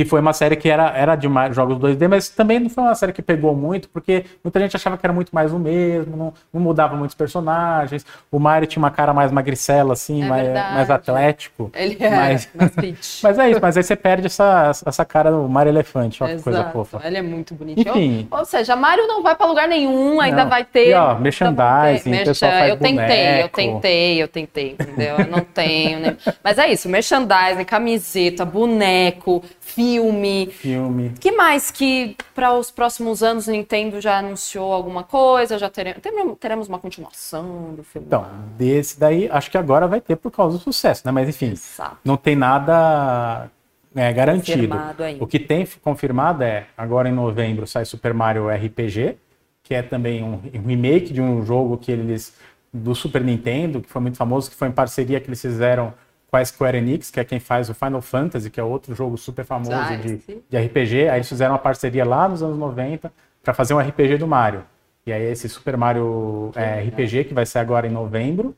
que 0.00 0.04
foi 0.06 0.18
uma 0.20 0.32
série 0.32 0.56
que 0.56 0.70
era, 0.70 0.96
era 0.96 1.14
de 1.14 1.28
jogos 1.52 1.76
2D, 1.76 2.08
mas 2.08 2.30
também 2.30 2.58
não 2.58 2.70
foi 2.70 2.84
uma 2.84 2.94
série 2.94 3.12
que 3.12 3.20
pegou 3.20 3.54
muito, 3.54 3.86
porque 3.90 4.24
muita 4.42 4.58
gente 4.58 4.74
achava 4.74 4.96
que 4.96 5.04
era 5.04 5.12
muito 5.12 5.28
mais 5.30 5.52
o 5.52 5.58
mesmo, 5.58 6.16
não, 6.16 6.32
não 6.54 6.62
mudava 6.62 6.96
muitos 6.96 7.14
personagens. 7.14 8.06
O 8.32 8.38
Mario 8.38 8.66
tinha 8.66 8.82
uma 8.82 8.90
cara 8.90 9.12
mais 9.12 9.30
magricela, 9.30 9.92
assim, 9.92 10.22
é 10.22 10.26
mais, 10.26 10.48
mais, 10.48 10.90
atlético. 10.90 11.70
Ele 11.74 11.98
é 12.00 12.08
mas, 12.08 12.48
mais 12.56 12.72
mas 13.22 13.38
é 13.38 13.50
isso, 13.50 13.60
mas 13.60 13.76
aí 13.76 13.82
você 13.82 13.94
perde 13.94 14.26
essa, 14.28 14.70
essa 14.86 15.04
cara 15.04 15.30
do 15.30 15.46
Mario 15.46 15.70
Elefante, 15.70 16.24
ó, 16.24 16.28
que 16.28 16.40
coisa 16.40 16.64
fofa. 16.70 17.02
Ele 17.04 17.18
é 17.18 17.22
muito 17.22 17.54
bonitinho. 17.54 17.90
Enfim. 17.90 18.28
Ou, 18.30 18.38
ou 18.38 18.44
seja, 18.46 18.74
Mario 18.74 19.06
não 19.06 19.22
vai 19.22 19.36
para 19.36 19.44
lugar 19.44 19.68
nenhum, 19.68 20.18
ainda 20.18 20.44
não. 20.44 20.48
vai 20.50 20.64
ter. 20.64 20.88
E, 20.88 20.94
ó, 20.94 21.14
merchandising, 21.18 22.10
ter. 22.10 22.24
pessoal 22.24 22.52
faz 22.52 22.70
Eu 22.70 22.76
tentei, 22.78 23.42
eu 23.42 23.48
tentei, 23.50 24.22
eu 24.22 24.28
tentei, 24.28 24.70
entendeu? 24.72 25.16
Eu 25.18 25.26
não 25.26 25.40
tenho. 25.40 26.00
Nem... 26.00 26.16
Mas 26.42 26.56
é 26.56 26.72
isso, 26.72 26.88
merchandising, 26.88 27.64
camiseta, 27.64 28.46
boneco, 28.46 29.44
filme. 29.92 30.46
Filme. 30.50 31.12
que 31.20 31.32
mais 31.32 31.70
que 31.70 32.16
para 32.34 32.54
os 32.54 32.70
próximos 32.70 33.22
anos 33.22 33.46
Nintendo 33.46 34.00
já 34.00 34.18
anunciou 34.18 34.72
alguma 34.72 35.02
coisa? 35.02 35.58
Já 35.58 35.68
teremos, 35.68 36.00
teremos 36.38 36.68
uma 36.68 36.78
continuação 36.78 37.74
do 37.74 37.82
filme? 37.82 38.06
Então, 38.06 38.26
desse 38.56 38.98
daí, 38.98 39.28
acho 39.30 39.50
que 39.50 39.58
agora 39.58 39.86
vai 39.86 40.00
ter 40.00 40.16
por 40.16 40.30
causa 40.30 40.58
do 40.58 40.62
sucesso, 40.62 41.02
né? 41.04 41.12
Mas 41.12 41.28
enfim, 41.28 41.52
Exato. 41.52 41.98
não 42.04 42.16
tem 42.16 42.36
nada 42.36 43.50
é, 43.94 44.12
garantido. 44.12 44.76
O 45.18 45.26
que 45.26 45.38
tem 45.38 45.66
confirmado 45.82 46.42
é, 46.42 46.66
agora 46.76 47.08
em 47.08 47.12
novembro 47.12 47.66
sai 47.66 47.84
Super 47.84 48.14
Mario 48.14 48.48
RPG, 48.48 49.16
que 49.62 49.74
é 49.74 49.82
também 49.82 50.22
um, 50.22 50.40
um 50.54 50.66
remake 50.66 51.12
de 51.12 51.20
um 51.20 51.44
jogo 51.44 51.76
que 51.76 51.90
eles 51.90 52.34
do 52.72 52.94
Super 52.94 53.22
Nintendo, 53.22 53.80
que 53.80 53.88
foi 53.88 54.00
muito 54.00 54.16
famoso, 54.16 54.48
que 54.48 54.56
foi 54.56 54.68
em 54.68 54.72
parceria 54.72 55.20
que 55.20 55.28
eles 55.28 55.40
fizeram 55.40 55.92
com 56.30 56.36
a 56.36 56.44
Square 56.44 56.78
Enix, 56.78 57.10
que 57.10 57.18
é 57.18 57.24
quem 57.24 57.40
faz 57.40 57.68
o 57.68 57.74
Final 57.74 58.00
Fantasy, 58.00 58.48
que 58.48 58.60
é 58.60 58.62
outro 58.62 58.94
jogo 58.94 59.18
super 59.18 59.44
famoso 59.44 59.72
ah, 59.72 59.96
de, 59.96 60.18
de, 60.48 60.56
RPG. 60.56 61.08
Aí 61.08 61.18
eles 61.18 61.28
fizeram 61.28 61.54
uma 61.54 61.58
parceria 61.58 62.04
lá 62.04 62.28
nos 62.28 62.40
anos 62.40 62.56
90 62.56 63.12
para 63.42 63.52
fazer 63.52 63.74
um 63.74 63.78
RPG 63.80 64.16
do 64.18 64.28
Mario. 64.28 64.64
E 65.04 65.12
aí 65.12 65.24
esse 65.24 65.48
Super 65.48 65.76
Mario 65.76 66.52
é, 66.54 66.82
RPG, 66.82 67.24
que 67.24 67.34
vai 67.34 67.44
sair 67.44 67.62
agora 67.62 67.86
em 67.88 67.90
novembro. 67.90 68.54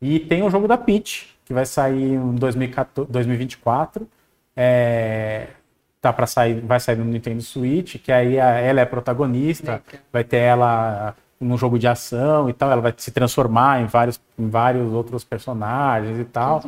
E 0.00 0.20
tem 0.20 0.42
o 0.42 0.50
jogo 0.50 0.68
da 0.68 0.78
Peach, 0.78 1.36
que 1.44 1.52
vai 1.52 1.66
sair 1.66 2.14
em 2.14 2.34
2014, 2.36 3.10
2024. 3.10 4.08
É, 4.56 5.48
tá 6.00 6.12
para 6.12 6.26
sair, 6.26 6.60
vai 6.60 6.78
sair 6.78 6.96
no 6.96 7.04
Nintendo 7.04 7.42
Switch, 7.42 7.96
que 7.96 8.12
aí 8.12 8.36
ela 8.36 8.80
é 8.80 8.84
protagonista, 8.84 9.82
vai 10.12 10.22
ter 10.22 10.38
ela 10.38 11.16
num 11.40 11.56
jogo 11.56 11.78
de 11.78 11.88
ação 11.88 12.48
e 12.50 12.52
tal, 12.52 12.70
ela 12.70 12.82
vai 12.82 12.94
se 12.96 13.10
transformar 13.10 13.80
em 13.80 13.86
vários, 13.86 14.20
em 14.38 14.48
vários 14.48 14.92
outros 14.92 15.24
personagens 15.24 16.18
e 16.20 16.24
tal. 16.24 16.62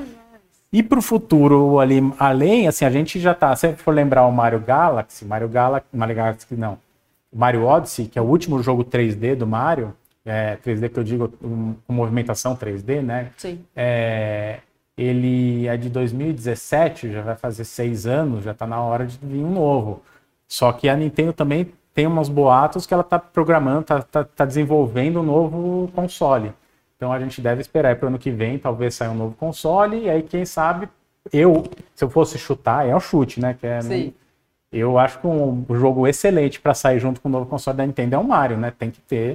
E 0.73 0.83
para 0.83 0.99
o 0.99 1.03
futuro 1.03 1.79
ali, 1.79 2.01
além, 2.19 2.67
assim, 2.67 2.85
a 2.85 2.91
gente 2.91 3.21
já 3.21 3.35
tá, 3.35 3.55
se 3.55 3.75
for 3.75 3.93
lembrar 3.93 4.27
o 4.27 4.33
Mario 4.33 4.59
Galaxy, 4.59 5.25
Mario 5.25 5.49
Galaxy, 5.49 5.87
Mario 5.93 6.17
Galaxy 6.17 6.47
não, 6.57 6.79
Mario 7.31 7.65
Odyssey, 7.65 8.07
que 8.07 8.19
é 8.19 8.23
o 8.23 8.25
último 8.25 8.63
jogo 8.63 8.83
3D 8.83 9.35
do 9.35 9.47
Mario, 9.47 9.95
é, 10.25 10.57
3D 10.65 10.89
que 10.89 10.99
eu 10.99 11.05
digo 11.05 11.29
com 11.29 11.93
movimentação 11.93 12.57
3D, 12.57 13.03
né? 13.03 13.31
Sim. 13.37 13.61
É, 13.77 14.61
ele 14.97 15.67
é 15.67 15.77
de 15.77 15.91
2017, 15.91 17.13
já 17.13 17.23
vai 17.23 17.37
fazer 17.37 17.65
seis 17.65 18.07
anos, 18.07 18.45
já 18.45 18.53
está 18.53 18.67
na 18.67 18.81
hora 18.81 19.07
de 19.07 19.19
vir 19.23 19.43
um 19.43 19.53
novo. 19.53 20.03
Só 20.49 20.73
que 20.73 20.89
a 20.89 20.97
Nintendo 20.97 21.33
também 21.33 21.73
tem 21.95 22.07
uns 22.07 22.29
boatos 22.29 22.87
que 22.87 22.95
ela 22.95 23.03
está 23.03 23.19
programando, 23.19 23.81
está 23.81 24.03
tá, 24.03 24.25
tá 24.25 24.45
desenvolvendo 24.45 25.21
um 25.21 25.23
novo 25.23 25.91
console. 25.95 26.53
Então 27.03 27.13
a 27.13 27.19
gente 27.19 27.41
deve 27.41 27.61
esperar 27.61 27.97
para 27.97 28.07
o 28.07 28.09
ano 28.11 28.19
que 28.19 28.31
vem, 28.31 28.61
talvez 28.61 28.95
saia 28.95 29.11
um 29.11 29.15
novo 29.17 29.35
console, 29.35 30.05
e 30.05 30.09
aí 30.09 30.23
quem 30.23 30.45
sabe, 30.45 30.89
eu, 31.33 31.65
se 31.97 32.05
eu 32.05 32.09
fosse 32.09 32.39
chutar, 32.39 32.87
é 32.87 32.95
um 32.95 33.01
chute, 33.01 33.41
né? 33.41 33.57
Que 33.59 33.67
é, 33.67 33.81
Sim. 33.81 34.15
Eu 34.73 34.97
acho 34.97 35.19
que 35.19 35.27
um, 35.27 35.67
jogo 35.71 36.07
excelente 36.07 36.61
para 36.61 36.75
sair 36.75 37.01
junto 37.01 37.21
com 37.21 37.29
o 37.29 37.33
novo 37.33 37.47
console 37.47 37.77
da 37.77 37.85
Nintendo 37.85 38.15
é 38.15 38.19
o 38.19 38.23
Mario, 38.23 38.57
né? 38.57 38.73
Tem 38.79 38.89
que 38.89 39.01
ter 39.01 39.33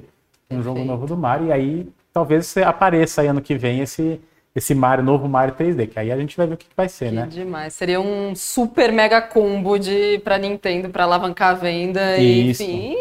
um 0.49 0.56
Perfeito. 0.56 0.63
jogo 0.63 0.86
novo 0.86 1.06
do 1.06 1.17
Mario, 1.17 1.47
e 1.47 1.51
aí 1.51 1.89
talvez 2.13 2.56
apareça 2.56 3.19
aí 3.19 3.27
ano 3.27 3.41
que 3.41 3.56
vem 3.56 3.82
esse, 3.82 4.17
esse 4.56 4.73
Mario, 4.73 5.03
novo 5.03 5.27
Mario 5.27 5.53
3D, 5.53 5.89
que 5.89 5.99
aí 5.99 6.10
a 6.10 6.15
gente 6.15 6.38
vai 6.38 6.47
ver 6.47 6.53
o 6.53 6.58
que, 6.58 6.67
que 6.67 6.75
vai 6.75 6.88
ser, 6.88 7.10
que 7.10 7.15
né? 7.15 7.27
demais. 7.30 7.73
Seria 7.73 7.99
um 7.99 8.34
super 8.34 8.93
mega 8.93 9.21
combo 9.21 9.77
de 9.77 10.19
para 10.19 10.38
Nintendo 10.38 10.88
para 10.88 11.03
alavancar 11.03 11.49
a 11.49 11.53
venda 11.53 12.17
Isso. 12.17 12.63
e 12.63 12.67
enfim 12.75 12.95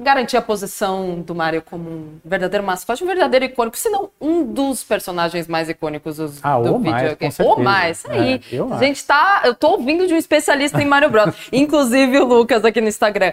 garantir 0.00 0.36
a 0.36 0.42
posição 0.42 1.20
do 1.20 1.34
Mario 1.34 1.62
como 1.62 1.88
um 1.88 2.18
verdadeiro 2.24 2.64
mascote, 2.64 3.04
um 3.04 3.06
verdadeiro 3.06 3.44
icônico, 3.44 3.76
se 3.76 3.88
não 3.88 4.10
um 4.20 4.44
dos 4.44 4.82
personagens 4.82 5.46
mais 5.46 5.68
icônicos 5.68 6.16
dos, 6.16 6.40
ah, 6.42 6.58
do 6.58 6.78
videogame. 6.78 7.34
Ou 7.40 7.60
mais, 7.60 8.04
aí. 8.08 8.40
É, 8.52 8.74
a 8.74 8.78
gente 8.78 9.04
tá, 9.04 9.42
eu 9.44 9.54
tô 9.54 9.72
ouvindo 9.72 10.06
de 10.06 10.14
um 10.14 10.16
especialista 10.16 10.80
em 10.82 10.86
Mario 10.86 11.10
Bros. 11.10 11.34
Inclusive 11.52 12.18
o 12.18 12.24
Lucas 12.24 12.64
aqui 12.64 12.80
no 12.80 12.88
Instagram. 12.88 13.32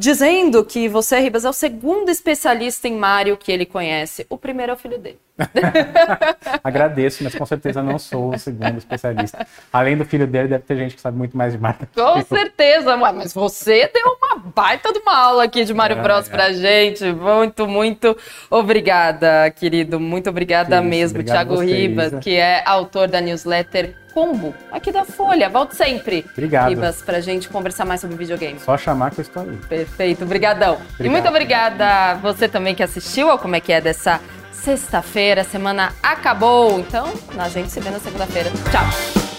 Dizendo 0.00 0.64
que 0.64 0.88
você, 0.88 1.20
Ribas, 1.20 1.44
é 1.44 1.50
o 1.50 1.52
segundo 1.52 2.10
especialista 2.10 2.88
em 2.88 2.96
Mario 2.96 3.36
que 3.36 3.52
ele 3.52 3.66
conhece. 3.66 4.26
O 4.30 4.38
primeiro 4.38 4.72
é 4.72 4.74
o 4.74 4.78
filho 4.78 4.98
dele. 4.98 5.18
Agradeço, 6.64 7.22
mas 7.22 7.34
com 7.34 7.44
certeza 7.44 7.82
não 7.82 7.98
sou 7.98 8.30
o 8.30 8.38
segundo 8.38 8.78
especialista. 8.78 9.46
Além 9.70 9.98
do 9.98 10.06
filho 10.06 10.26
dele, 10.26 10.48
deve 10.48 10.64
ter 10.64 10.76
gente 10.78 10.94
que 10.94 11.02
sabe 11.02 11.18
muito 11.18 11.36
mais 11.36 11.52
de 11.52 11.58
Mario. 11.58 11.86
Com 11.94 12.22
certeza, 12.22 12.96
mas 12.96 13.34
você 13.34 13.90
deu 13.92 14.16
uma 14.22 14.36
baita 14.36 14.90
de 14.90 15.00
uma 15.00 15.14
aula 15.14 15.44
aqui 15.44 15.64
de 15.64 15.74
Mario 15.74 15.98
é, 15.98 16.02
Bros 16.02 16.28
é. 16.28 16.30
pra 16.30 16.50
gente. 16.50 17.04
Muito, 17.12 17.68
muito 17.68 18.16
obrigada, 18.48 19.50
querido. 19.50 20.00
Muito 20.00 20.30
obrigada 20.30 20.76
isso, 20.76 20.88
mesmo, 20.88 21.22
Thiago 21.22 21.60
Ribas, 21.60 22.14
que 22.22 22.36
é 22.36 22.62
autor 22.64 23.06
da 23.06 23.20
newsletter 23.20 23.94
Combo, 24.12 24.54
aqui 24.70 24.92
da 24.92 25.04
Folha. 25.04 25.48
Volte 25.48 25.76
sempre, 25.76 26.26
Obrigado. 26.32 26.68
Ribas, 26.70 27.02
pra 27.02 27.20
gente 27.20 27.48
conversar 27.48 27.84
mais 27.84 28.00
sobre 28.00 28.16
videogame. 28.16 28.58
Só 28.60 28.76
chamar 28.76 29.10
que 29.10 29.20
eu 29.20 29.22
estou 29.22 29.42
aí. 29.42 29.56
Perfeito, 29.68 30.24
brigadão. 30.26 30.74
Obrigado. 30.74 31.06
E 31.06 31.08
muito 31.08 31.28
obrigada 31.28 31.86
a 31.86 32.14
você 32.14 32.48
também 32.48 32.74
que 32.74 32.82
assistiu 32.82 33.30
ao 33.30 33.38
Como 33.38 33.56
é 33.56 33.60
que 33.60 33.72
é 33.72 33.80
dessa 33.80 34.20
sexta-feira. 34.52 35.40
A 35.42 35.44
semana 35.44 35.92
acabou, 36.02 36.78
então 36.78 37.12
a 37.38 37.48
gente 37.48 37.70
se 37.70 37.80
vê 37.80 37.90
na 37.90 37.98
segunda-feira. 37.98 38.50
Tchau! 38.70 39.29